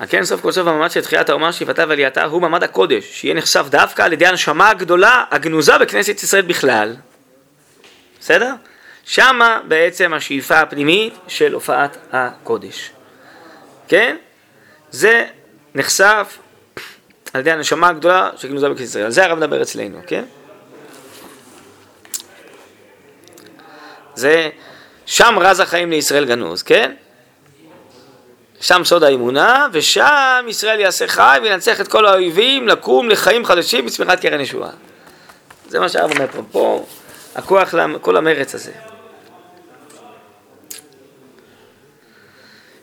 כן 0.08 0.24
סוף 0.24 0.40
כל 0.40 0.52
סוף 0.52 0.66
המעמד 0.66 0.90
של 0.90 1.00
תחיית 1.00 1.28
האומה, 1.28 1.52
שאיפתה 1.52 1.84
ועלייתה, 1.88 2.24
הוא 2.24 2.42
מעמד 2.42 2.62
הקודש, 2.62 3.04
שיהיה 3.12 3.34
נחשף 3.34 3.64
דווקא 3.68 4.02
על 4.02 4.12
ידי 4.12 4.26
הנשמה 4.26 4.70
הגדולה, 4.70 5.24
הגנוזה 5.30 5.78
בכנסת 5.78 6.22
ישראל 6.22 6.42
בכלל. 6.42 6.96
בסדר? 8.20 8.54
שמה 9.04 9.60
בעצם 9.68 10.14
השאיפה 10.14 10.60
הפנימית 10.60 11.14
של 11.28 11.52
הופעת 11.54 11.96
הקודש. 12.12 12.90
כן? 13.88 14.16
זה 14.90 15.26
נחשף 15.74 16.38
על 17.32 17.40
ידי 17.40 17.50
הנשמה 17.50 17.88
הגדולה 17.88 18.30
של 18.36 18.48
גנוזה 18.48 18.68
בכנסת 18.68 18.90
ישראל. 18.90 19.04
על 19.04 19.10
זה 19.10 19.24
הרב 19.24 19.38
מדבר 19.38 19.62
אצלנו, 19.62 20.00
כן? 20.06 20.24
זה 24.14 24.48
שם 25.06 25.38
רז 25.38 25.60
החיים 25.60 25.90
לישראל 25.90 26.24
גנוז, 26.24 26.62
כן? 26.62 26.94
שם 28.60 28.82
סוד 28.84 29.02
האמונה, 29.04 29.66
ושם 29.72 30.46
ישראל 30.48 30.80
יעשה 30.80 31.08
חי 31.08 31.38
וינצח 31.42 31.80
את 31.80 31.88
כל 31.88 32.06
האויבים 32.06 32.68
לקום 32.68 33.08
לחיים 33.08 33.44
חדשים 33.44 33.86
בצמיחת 33.86 34.20
קרן 34.20 34.40
ישועה. 34.40 34.70
זה 35.68 35.80
מה 35.80 35.88
שהרב 35.88 36.10
אומר 36.10 36.26
פה. 36.26 36.42
פה 36.52 36.86
הכוח 37.34 37.74
לכל 37.74 38.16
המרץ 38.16 38.54
הזה. 38.54 38.72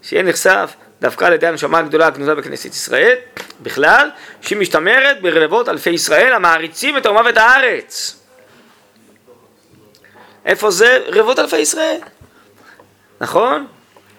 שיהיה 0.02 0.24
נחשף 0.24 0.76
דווקא 1.02 1.26
על 1.26 1.34
ידי 1.34 1.48
הנשמה 1.48 1.80
הגדולה 1.80 2.08
הגנוזה 2.08 2.36
בכנסת 2.36 2.66
ישראל, 2.66 3.16
בכלל, 3.62 4.10
שהיא 4.42 4.58
משתמרת 4.58 5.22
ברבבות 5.22 5.70
אלפי 5.70 5.90
ישראל 5.90 6.34
המעריצים 6.34 6.98
את 6.98 7.06
האומה 7.06 7.22
ואת 7.26 7.38
הארץ. 7.38 8.20
איפה 10.46 10.72
זה? 10.72 11.04
רבבות 11.08 11.40
אלפי 11.40 11.58
ישראל. 11.58 12.00
נכון? 13.22 13.68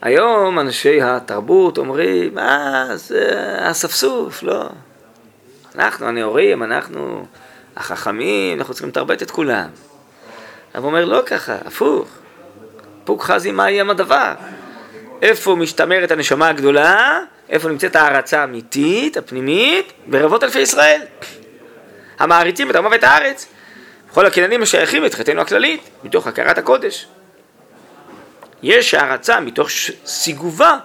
היום 0.06 0.58
אנשי 0.58 1.02
התרבות 1.02 1.78
אומרים, 1.78 2.38
אה, 2.38 2.86
זה 2.94 3.56
אספסוף, 3.58 4.42
לא. 4.42 4.68
אנחנו 5.74 6.06
הנאורים, 6.06 6.62
אנחנו 6.62 7.26
החכמים, 7.76 8.58
אנחנו 8.58 8.74
צריכים 8.74 8.88
לתרבט 8.88 9.22
את 9.22 9.30
כולם. 9.30 9.68
הרב 10.74 10.84
אומר, 10.84 11.04
לא 11.04 11.22
ככה, 11.26 11.56
הפוך. 11.64 12.08
פוק 13.04 13.22
חזי 13.22 13.50
מה 13.50 13.70
יהיה 13.70 13.84
הדבר? 13.90 14.34
איפה 15.22 15.54
משתמרת 15.54 16.10
הנשמה 16.10 16.48
הגדולה? 16.48 17.20
איפה 17.48 17.68
נמצאת 17.68 17.96
ההערצה 17.96 18.40
האמיתית, 18.40 19.16
הפנימית? 19.16 19.92
ברבות 20.06 20.44
אלפי 20.44 20.58
ישראל. 20.58 21.00
המעריצים 22.18 22.70
את 22.70 22.74
האומה 22.74 22.90
ואת 22.90 23.04
הארץ. 23.04 23.46
בכל 24.10 24.26
הקניינים 24.26 24.62
השייכים 24.62 25.06
את 25.06 25.14
חטאנו 25.14 25.40
הכללית, 25.40 25.90
מתוך 26.04 26.26
הכרת 26.26 26.58
הקודש. 26.58 27.06
יש 28.62 28.94
הערצה 28.94 29.40
מתוך 29.40 29.68
סיגובה, 30.06 30.78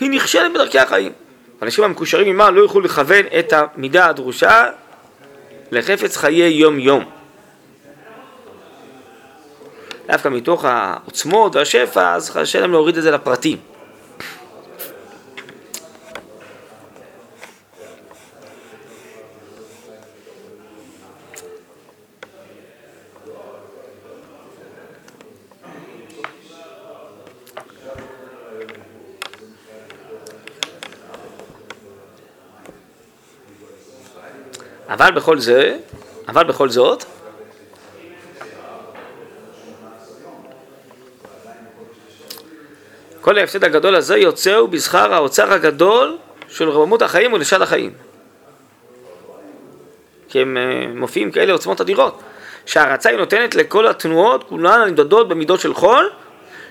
היא 0.00 0.10
נכשלת 0.10 0.52
בדרכי 0.52 0.78
החיים. 0.78 1.12
אנשים 1.62 1.84
המקושרים 1.84 2.26
עימה 2.26 2.50
לא 2.50 2.60
יוכלו 2.60 2.80
לכוון 2.80 3.24
את 3.38 3.52
המידה 3.52 4.08
הדרושה 4.08 4.64
לחפץ 5.72 6.16
חיי 6.16 6.48
יום 6.48 6.78
יום. 6.78 7.04
דווקא 10.06 10.28
מתוך 10.28 10.64
העוצמות 10.64 11.56
והשפע, 11.56 12.14
אז 12.14 12.30
קשה 12.30 12.60
להם 12.60 12.70
להוריד 12.70 12.96
את 12.96 13.02
זה 13.02 13.10
לפרטים. 13.10 13.58
אבל 34.96 35.10
בכל 35.10 35.38
זה, 35.38 35.76
אבל 36.28 36.44
בכל 36.44 36.68
זאת, 36.68 37.04
כל 43.20 43.38
ההפסד 43.38 43.64
הגדול 43.64 43.94
הזה 43.96 44.16
יוצאו 44.16 44.68
בשכר 44.68 45.14
האוצר 45.14 45.52
הגדול 45.52 46.16
של 46.48 46.68
רוממות 46.68 47.02
החיים 47.02 47.32
ולשד 47.32 47.62
החיים. 47.62 47.92
כי 50.28 50.40
הם 50.40 50.56
אה, 50.56 50.86
מופיעים 50.94 51.30
כאלה 51.30 51.52
עוצמות 51.52 51.80
אדירות. 51.80 52.22
שההרצה 52.66 53.08
היא 53.08 53.18
נותנת 53.18 53.54
לכל 53.54 53.86
התנועות, 53.86 54.44
כולן 54.48 54.80
הנמדדות 54.80 55.28
במידות 55.28 55.60
של 55.60 55.74
חול, 55.74 56.10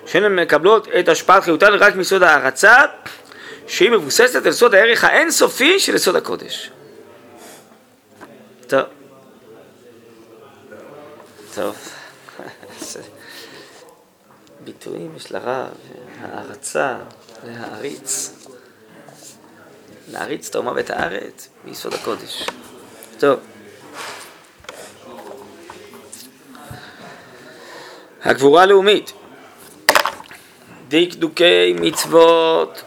שהן 0.06 0.36
מקבלות 0.36 0.88
את 1.00 1.10
השפעת 1.10 1.44
חיותן 1.44 1.74
רק 1.74 1.96
מיסוד 1.96 2.24
ההרצה, 2.24 2.82
שהיא 3.68 3.92
מבוססת 3.92 4.46
על 4.46 4.52
סוד 4.52 4.76
הערך 4.76 5.04
האינסופי 5.04 5.80
של 5.80 5.96
יסוד 5.96 6.16
הקודש. 6.16 6.72
טוב. 8.68 8.82
טוב. 11.56 11.76
ביטויים 14.64 15.16
יש 15.16 15.32
לרב, 15.32 15.68
הערצה, 16.22 16.98
להעריץ. 17.44 18.34
להריץ 20.12 20.50
את 20.50 20.56
האומה 20.56 20.72
ואת 20.76 20.90
הארץ 20.90 21.50
מיסוד 21.66 21.94
הקודש. 21.94 22.46
טוב. 23.20 23.40
הגבורה 28.24 28.64
הלאומית, 28.64 29.14
דקדוקי 30.88 31.74
מצוות 31.74 32.82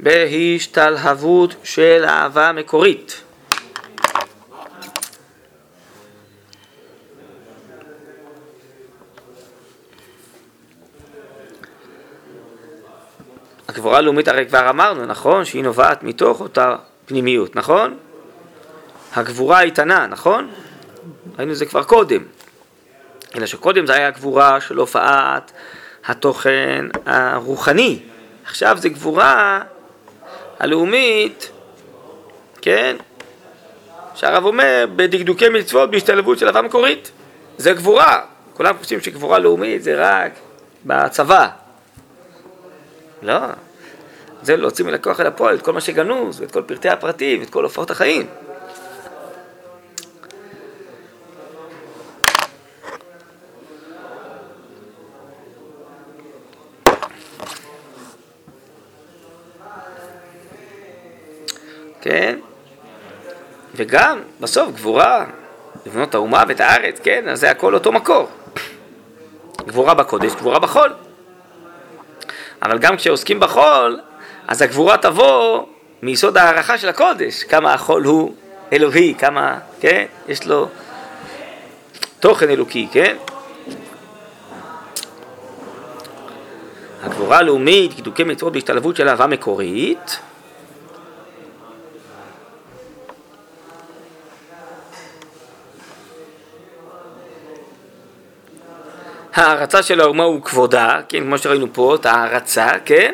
בהשתלהבות 0.00 1.54
של 1.64 2.04
אהבה 2.08 2.52
מקורית. 2.52 3.22
הגבורה 13.68 13.98
הלאומית 13.98 14.28
הרי 14.28 14.46
כבר 14.46 14.70
אמרנו, 14.70 15.06
נכון? 15.06 15.44
שהיא 15.44 15.62
נובעת 15.62 16.02
מתוך 16.02 16.40
אותה 16.40 16.76
פנימיות, 17.06 17.56
נכון? 17.56 17.98
הגבורה 19.14 19.58
האיתנה, 19.58 20.06
נכון? 20.06 20.50
ראינו 21.38 21.52
את 21.52 21.56
זה 21.56 21.66
כבר 21.66 21.82
קודם. 21.82 22.22
אלא 23.36 23.46
שקודם 23.46 23.86
זה 23.86 23.94
היה 23.94 24.10
גבורה 24.10 24.60
של 24.60 24.76
הופעת 24.76 25.52
התוכן 26.06 26.84
הרוחני. 27.06 28.02
עכשיו 28.44 28.76
זה 28.80 28.88
גבורה 28.88 29.62
הלאומית, 30.58 31.50
כן? 32.62 32.96
שהרב 34.14 34.44
אומר, 34.44 34.86
בדקדוקי 34.96 35.48
מצוות 35.48 35.90
בהשתלבות 35.90 36.38
של 36.38 36.46
אהבה 36.46 36.62
מקורית. 36.62 37.10
זה 37.58 37.72
גבורה. 37.72 38.20
כולם 38.54 38.74
חושבים 38.78 39.00
שגבורה 39.00 39.38
לאומית 39.38 39.82
זה 39.82 39.94
רק 39.98 40.32
בצבא. 40.84 41.48
לא. 43.22 43.38
זה 44.42 44.56
להוציא 44.56 44.84
מן 44.84 44.94
הכוח 44.94 45.20
אל 45.20 45.26
הפועל 45.26 45.54
את 45.54 45.62
כל 45.62 45.72
מה 45.72 45.80
שגנוז, 45.80 46.40
ואת 46.40 46.52
כל 46.52 46.62
פרטי 46.62 46.88
הפרטים, 46.88 47.40
ואת 47.40 47.50
כל 47.50 47.64
הופעות 47.64 47.90
החיים. 47.90 48.26
כן? 62.06 62.38
וגם, 63.74 64.18
בסוף, 64.40 64.74
גבורה, 64.74 65.26
לבנות 65.86 66.14
האומה 66.14 66.44
ואת 66.48 66.60
הארץ, 66.60 67.00
כן? 67.02 67.28
אז 67.28 67.40
זה 67.40 67.50
הכל 67.50 67.74
אותו 67.74 67.92
מקור. 67.92 68.28
גבורה 69.66 69.94
בקודש, 69.94 70.32
גבורה 70.32 70.58
בחול. 70.58 70.94
אבל 72.62 72.78
גם 72.78 72.96
כשעוסקים 72.96 73.40
בחול, 73.40 74.00
אז 74.48 74.62
הגבורה 74.62 74.96
תבוא 74.96 75.66
מיסוד 76.02 76.36
ההערכה 76.36 76.78
של 76.78 76.88
הקודש, 76.88 77.42
כמה 77.42 77.74
החול 77.74 78.04
הוא 78.04 78.34
אלוהי, 78.72 79.14
כמה, 79.18 79.58
כן? 79.80 80.04
יש 80.28 80.46
לו 80.46 80.68
תוכן 82.20 82.50
אלוקי, 82.50 82.88
כן? 82.92 83.16
הגבורה 87.02 87.38
הלאומית, 87.38 87.94
קידוקי 87.94 88.24
מצוות 88.24 88.52
בהשתלבות 88.52 88.96
של 88.96 89.08
אהבה 89.08 89.26
מקורית, 89.26 90.18
הערצה 99.36 99.82
של 99.82 100.00
האומה 100.00 100.24
הוא 100.24 100.42
כבודה, 100.42 101.00
כן, 101.08 101.24
כמו 101.24 101.38
שראינו 101.38 101.66
פה, 101.72 101.94
את 101.94 102.06
ההערצה, 102.06 102.68
כן? 102.84 103.12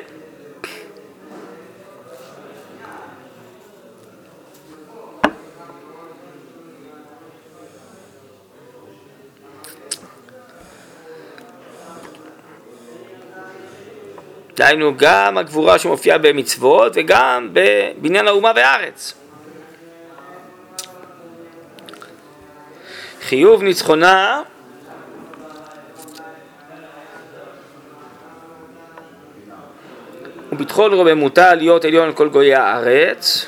דהיינו 14.57 14.93
גם 14.97 15.39
הגבורה 15.39 15.79
שמופיעה 15.79 16.19
במצוות 16.19 16.93
וגם 16.95 17.49
בבניין 17.53 18.29
האומה 18.29 18.53
והארץ. 18.57 19.15
חיוב 23.23 23.63
ניצחונה 23.63 24.43
וביטחון 30.53 30.93
רוממותה 30.93 31.55
להיות 31.55 31.85
עליון 31.85 32.07
על 32.07 32.13
כל 32.13 32.29
גויי 32.29 32.55
הארץ. 32.55 33.47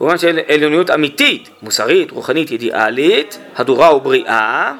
במובן 0.00 0.18
של 0.18 0.40
עליוניות 0.48 0.90
אמיתית, 0.90 1.48
מוסרית, 1.62 2.10
רוחנית, 2.10 2.50
אידיאלית, 2.50 3.38
הדורה 3.56 3.96
ובריאה. 3.96 4.72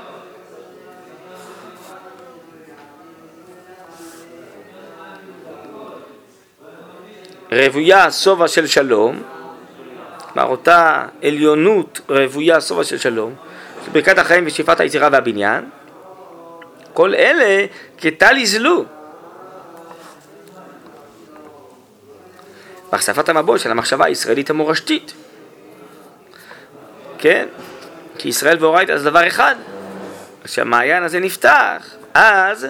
רוויה 7.52 8.10
שובע 8.12 8.48
של 8.48 8.66
שלום, 8.66 9.22
כלומר 10.32 10.48
אותה 10.50 11.06
עליונות 11.22 12.00
רוויה 12.08 12.60
שובע 12.60 12.84
של 12.84 12.98
שלום, 12.98 13.34
ברכת 13.92 14.18
החיים 14.18 14.44
ושאיפת 14.46 14.80
היצירה 14.80 15.08
והבניין. 15.12 15.77
כל 16.98 17.14
אלה 17.14 17.66
כטל 17.98 18.36
יזלו. 18.36 18.84
בהחשפת 22.92 23.28
המבוא 23.28 23.58
של 23.58 23.70
המחשבה 23.70 24.06
הישראלית 24.06 24.50
המורשתית. 24.50 25.12
כן? 27.18 27.46
כי 28.18 28.28
ישראל 28.28 28.56
ואורייתא 28.60 28.98
זה 28.98 29.10
דבר 29.10 29.26
אחד. 29.26 29.54
כשהמעיין 30.44 31.02
הזה 31.02 31.20
נפתח, 31.20 31.90
אז 32.14 32.66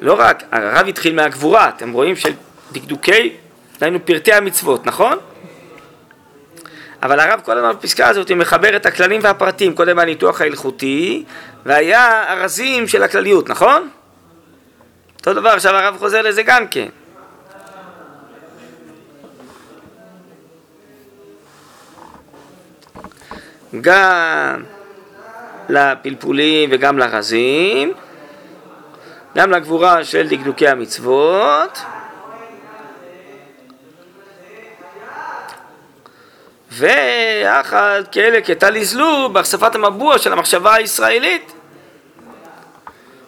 לא 0.00 0.14
רק, 0.18 0.42
הרב 0.52 0.88
התחיל 0.88 1.14
מהגבורה, 1.14 1.68
אתם 1.68 1.92
רואים 1.92 2.16
של 2.16 2.32
דקדוקי, 2.72 3.36
דהיינו 3.78 4.06
פרטי 4.06 4.32
המצוות, 4.32 4.86
נכון? 4.86 5.18
אבל 7.02 7.20
הרב 7.20 7.40
כל 7.44 7.58
הזמן 7.58 7.72
בפסקה 7.72 8.08
הזאת 8.08 8.30
מחבר 8.32 8.76
את 8.76 8.86
הכללים 8.86 9.20
והפרטים, 9.24 9.74
קודם 9.74 9.98
הניתוח 9.98 10.40
ההלכותי, 10.40 11.24
והיה 11.66 12.32
ארזים 12.32 12.88
של 12.88 13.02
הכלליות, 13.02 13.48
נכון? 13.48 13.88
אותו 15.18 15.34
דבר, 15.34 15.48
עכשיו 15.48 15.76
הרב 15.76 15.96
חוזר 15.98 16.22
לזה 16.22 16.42
גם 16.42 16.66
כן. 16.66 16.88
גם 23.80 24.62
לפלפולים 25.68 26.70
וגם 26.72 26.98
לרזים, 26.98 27.92
גם 29.36 29.50
לגבורה 29.50 30.04
של 30.04 30.28
דקדוקי 30.28 30.68
המצוות. 30.68 31.78
ויחד 36.72 38.02
כאלה 38.12 38.40
כטל 38.40 38.76
יזלו 38.76 39.28
בהחשפת 39.32 39.74
המבוע 39.74 40.18
של 40.18 40.32
המחשבה 40.32 40.74
הישראלית. 40.74 41.52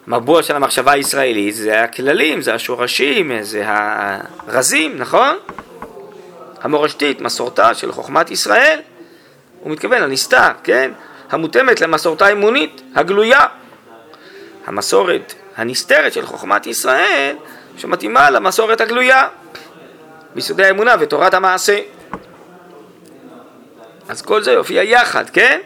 מבוע 0.07 0.43
של 0.43 0.55
המחשבה 0.55 0.91
הישראלית 0.91 1.55
זה 1.55 1.83
הכללים, 1.83 2.41
זה 2.41 2.53
השורשים, 2.53 3.31
זה 3.41 3.63
הרזים, 3.65 4.97
נכון? 4.97 5.37
המורשתית, 6.61 7.21
מסורתה 7.21 7.73
של 7.73 7.91
חוכמת 7.91 8.31
ישראל, 8.31 8.79
הוא 9.59 9.71
מתכוון 9.71 10.01
לנסתר, 10.01 10.49
כן? 10.63 10.91
המותאמת 11.31 11.81
למסורתה 11.81 12.25
האמונית, 12.25 12.81
הגלויה. 12.95 13.45
המסורת 14.67 15.33
הנסתרת 15.57 16.13
של 16.13 16.25
חוכמת 16.25 16.67
ישראל, 16.67 17.35
שמתאימה 17.77 18.29
למסורת 18.29 18.81
הגלויה, 18.81 19.27
ביסודי 20.35 20.65
האמונה 20.65 20.95
ותורת 20.99 21.33
המעשה. 21.33 21.79
אז 24.09 24.21
כל 24.21 24.43
זה 24.43 24.51
יופיע 24.51 24.83
יחד, 24.83 25.29
כן? 25.29 25.59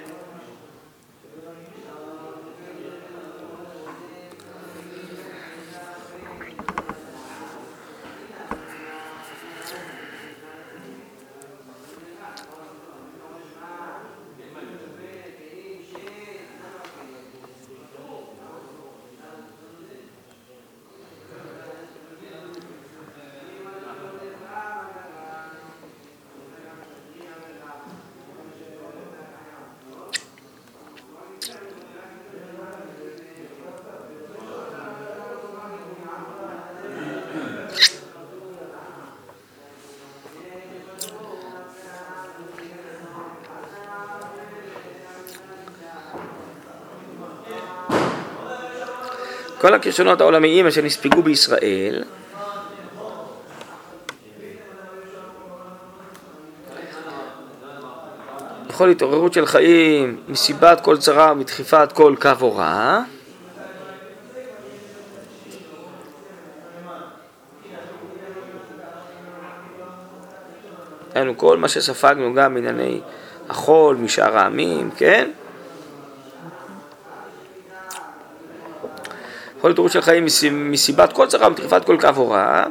כל 49.98 50.02
הכישרונות 50.02 50.22
העולמיים 50.22 50.68
אשר 50.68 50.82
נספגו 50.82 51.22
בישראל 51.22 52.04
בכל 58.68 58.90
התעוררות 58.90 59.34
של 59.34 59.46
חיים, 59.46 60.18
מסיבת 60.28 60.82
כל 60.82 60.98
צרה 60.98 61.32
ומדחיפת 61.32 61.92
כל 61.94 62.16
קו 62.22 62.30
הוראה 62.40 63.02
היינו 71.16 71.38
כל 71.38 71.58
מה 71.58 71.68
שספגנו 71.68 72.34
גם 72.34 72.54
בענייני 72.54 73.02
החול, 73.50 73.96
משאר 73.96 74.38
העמים, 74.38 74.92
כן? 74.98 75.32
כל 79.68 79.72
התירוץ 79.72 79.94
של 79.94 80.02
חיים 80.02 80.26
מסיבת 80.52 81.14
כל 81.14 81.28
צרה 81.28 81.48
ומתקפת 81.48 81.86
כל 81.86 81.98
קו 82.02 82.08
הוראה. 82.16 82.66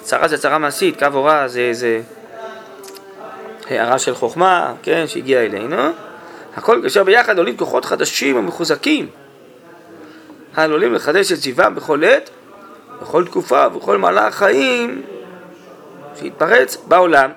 צרה 0.00 0.28
זה 0.28 0.38
צרה 0.38 0.58
מעשית, 0.58 0.98
קו 0.98 1.06
הוראה 1.12 1.48
זה 1.48 1.60
איזה 1.60 2.00
הערה 3.70 3.98
של 3.98 4.14
חוכמה, 4.14 4.74
כן, 4.82 5.04
שהגיעה 5.06 5.44
אלינו. 5.44 5.76
הכל 6.56 6.80
כאשר 6.82 7.04
ביחד 7.04 7.38
עולים 7.38 7.56
כוחות 7.56 7.84
חדשים 7.84 8.36
ומחוזקים 8.36 9.08
העלולים 10.56 10.94
לחדש 10.94 11.32
את 11.32 11.36
סביבם 11.36 11.74
בכל 11.74 12.04
עת, 12.04 12.30
בכל 13.02 13.24
תקופה 13.26 13.66
ובכל 13.66 13.98
מהלך 13.98 14.34
חיים 14.34 15.02
שהתפרץ 16.20 16.76
בעולם. 16.76 17.30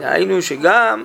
דהיינו 0.00 0.42
שגם 0.42 1.04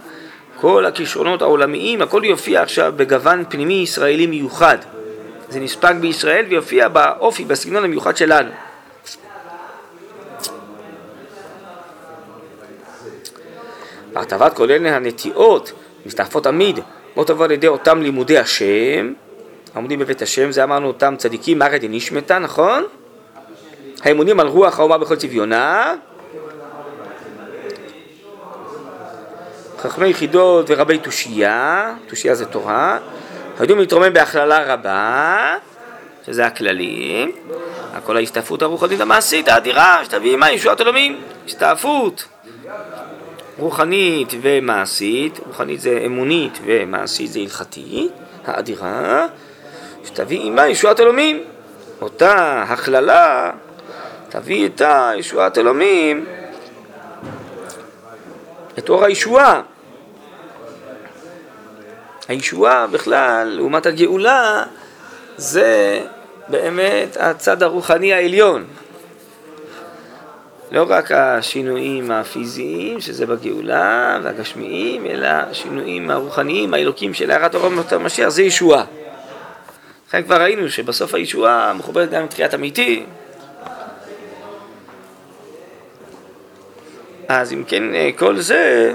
כל 0.62 0.86
הכישרונות 0.86 1.41
העולמיים, 1.41 2.02
הכל 2.02 2.21
יופיע 2.26 2.62
עכשיו 2.62 2.93
בגוון 2.95 3.43
פנימי 3.50 3.74
ישראלי 3.74 4.28
מיוחד. 4.28 4.78
זה 5.50 5.60
נספג 5.60 5.93
בישראל 6.02 6.45
ויופיע 6.50 6.88
באופי, 6.88 7.45
בסגנון 7.45 7.84
המיוחד 7.84 8.17
שלנו. 8.17 8.50
בהרטבת 14.13 14.54
כל 14.54 14.71
אלה 14.71 14.95
הנטיעות 14.95 15.71
מסתעפות 16.06 16.43
תמיד, 16.43 16.80
בוא 17.15 17.26
תבוא 17.26 17.45
על 17.45 17.52
ידי 17.52 17.67
אותם 17.67 18.02
לימודי 18.02 18.38
השם, 18.38 19.13
העומדים 19.74 20.00
בבית 20.00 20.21
השם, 20.21 20.52
זה 20.52 20.63
אמרנו 20.63 20.88
אותם 20.88 21.15
צדיקים, 21.17 21.60
מרא 21.60 21.78
דנישמתא, 21.78 22.39
נכון? 22.39 22.84
האמונים 24.02 24.39
על 24.39 24.47
רוח 24.47 24.80
האומה 24.80 24.97
בכל 24.97 25.15
צביונה, 25.15 25.95
חכמי 29.81 30.07
יחידות 30.07 30.65
ורבי 30.69 30.97
תושייה, 30.97 31.93
תושייה 32.07 32.35
זה 32.35 32.45
תורה, 32.45 32.97
היודעים 33.59 33.79
להתרומם 33.79 34.13
בהכללה 34.13 34.73
רבה, 34.73 35.55
שזה 36.25 36.45
הכללים, 36.45 37.31
כל 38.05 38.17
ההסתעפות 38.17 38.61
הרוחנית 38.61 39.01
המעשית 39.01 39.47
האדירה 39.47 40.05
שתביא 40.05 40.33
עמה 40.33 40.51
ישועת 40.51 40.79
עולמים, 40.79 41.21
הסתעפות 41.45 42.27
רוחנית 43.57 44.33
ומעשית, 44.41 45.39
רוחנית 45.47 45.81
זה 45.81 46.03
אמונית 46.05 46.59
ומעשית 46.65 47.31
זה 47.31 47.39
הלכתית, 47.39 48.11
האדירה, 48.45 49.27
שתביא 50.05 50.41
עמה 50.41 50.67
ישועת 50.67 50.99
עולמים, 50.99 51.43
אותה 52.01 52.63
הכללה 52.67 53.51
תביא 54.29 54.63
איתה 54.63 55.11
ישועת 55.17 55.57
עולמים 55.57 56.25
את 58.80 58.89
אור 58.89 59.05
הישועה 59.05 59.61
הישועה 62.32 62.88
בכלל, 62.88 63.47
לעומת 63.47 63.86
הגאולה, 63.86 64.63
זה 65.38 66.01
באמת 66.47 67.17
הצד 67.19 67.63
הרוחני 67.63 68.13
העליון. 68.13 68.65
לא 70.72 70.86
רק 70.89 71.11
השינויים 71.11 72.11
הפיזיים, 72.11 73.01
שזה 73.01 73.26
בגאולה, 73.26 74.19
והגשמיים, 74.24 75.05
אלא 75.05 75.28
השינויים 75.28 76.09
הרוחניים, 76.09 76.74
האלוקים 76.74 77.13
של 77.13 77.32
הערת 77.32 77.55
אור 77.55 77.69
המשיח, 77.91 78.30
זה 78.30 78.43
ישועה. 78.43 78.84
לכן 80.07 80.24
כבר 80.24 80.41
ראינו 80.41 80.69
שבסוף 80.69 81.13
הישועה 81.13 81.74
מחוברת 81.74 82.09
גם 82.09 82.24
לתחיית 82.24 82.53
המתים. 82.53 83.05
אז 87.39 87.53
אם 87.53 87.63
כן, 87.67 87.84
כל 88.17 88.39
זה 88.39 88.93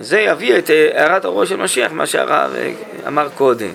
זה 0.00 0.20
יביא 0.20 0.58
את 0.58 0.70
אה, 0.70 0.90
הערת 0.94 1.24
הראש 1.24 1.48
של 1.48 1.56
משיח, 1.56 1.92
מה 1.92 2.06
שהרב 2.06 2.54
אה, 2.54 2.72
אמר 3.06 3.28
קודם. 3.28 3.70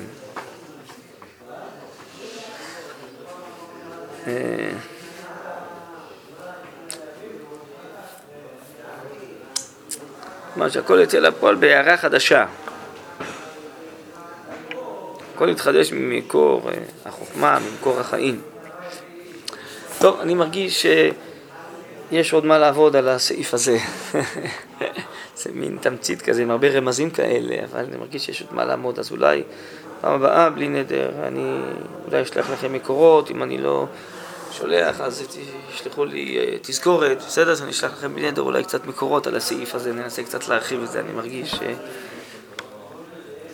כלומר 10.54 10.70
שהכל 10.70 11.00
יוצא 11.00 11.20
לפועל 11.20 11.56
בהערה 11.56 11.98
חדשה. 11.98 12.46
הכל 15.36 15.50
יתחדש 15.50 15.92
ממקור 15.92 16.70
אה, 16.70 16.74
החוכמה, 17.06 17.60
ממקור 17.60 18.00
החיים. 18.00 18.42
טוב, 20.00 20.20
אני 20.20 20.34
מרגיש 20.34 20.86
שיש 22.10 22.34
עוד 22.34 22.46
מה 22.46 22.58
לעבוד 22.58 22.96
על 22.96 23.10
הסעיף 23.10 23.54
הזה. 23.54 23.78
זה 25.42 25.50
מין 25.54 25.78
תמצית 25.82 26.22
כזה 26.22 26.42
עם 26.42 26.52
הרבה 26.52 26.68
רמזים 26.70 27.10
כאלה, 27.10 27.56
אבל 27.72 27.80
אני 27.80 27.98
מרגיש 27.98 28.26
שיש 28.26 28.42
עוד 28.42 28.54
מה 28.54 28.66
לעמוד, 28.66 29.00
אז 29.00 29.12
אולי 29.12 29.44
פעם 30.02 30.14
הבאה, 30.14 30.50
בלי 30.50 30.68
נדר, 30.68 31.12
אני 31.28 31.60
אולי 32.08 32.22
אשלח 32.22 32.50
לכם 32.50 32.74
מקורות, 32.74 33.32
אם 33.32 33.44
אני 33.44 33.58
לא 33.58 33.86
שולח, 34.52 35.02
אז 35.02 35.24
תשלחו 35.74 36.06
לי 36.06 36.38
אה, 36.40 36.58
תזכורת, 36.62 37.18
בסדר? 37.28 37.52
אז 37.52 37.62
אני 37.62 37.72
אשלח 37.72 37.92
לכם 37.98 38.16
בלי 38.16 38.32
נדר 38.32 38.42
אולי 38.42 38.64
קצת 38.64 38.86
מקורות 38.86 39.28
על 39.28 39.36
הסעיף 39.36 39.76
הזה, 39.76 39.94
ננסה 39.94 40.24
קצת 40.24 40.48
להרחיב 40.48 40.84
את 40.84 40.92
זה, 40.92 41.00
אני 41.00 41.12
מרגיש 41.12 41.56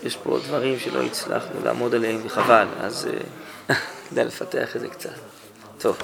שיש 0.02 0.16
פה 0.24 0.39
דברים 0.47 0.80
שלא 0.80 1.02
הצלחנו 1.04 1.60
לעמוד 1.64 1.95
עליהם, 1.95 2.22
וחבל, 2.26 2.68
אז 2.82 3.08
אה, 3.70 3.76
כדאי 4.10 4.26
לפתח 4.26 4.76
את 4.76 4.82
זה 4.82 4.88
קצת. 4.88 5.10
טוב. 5.80 5.97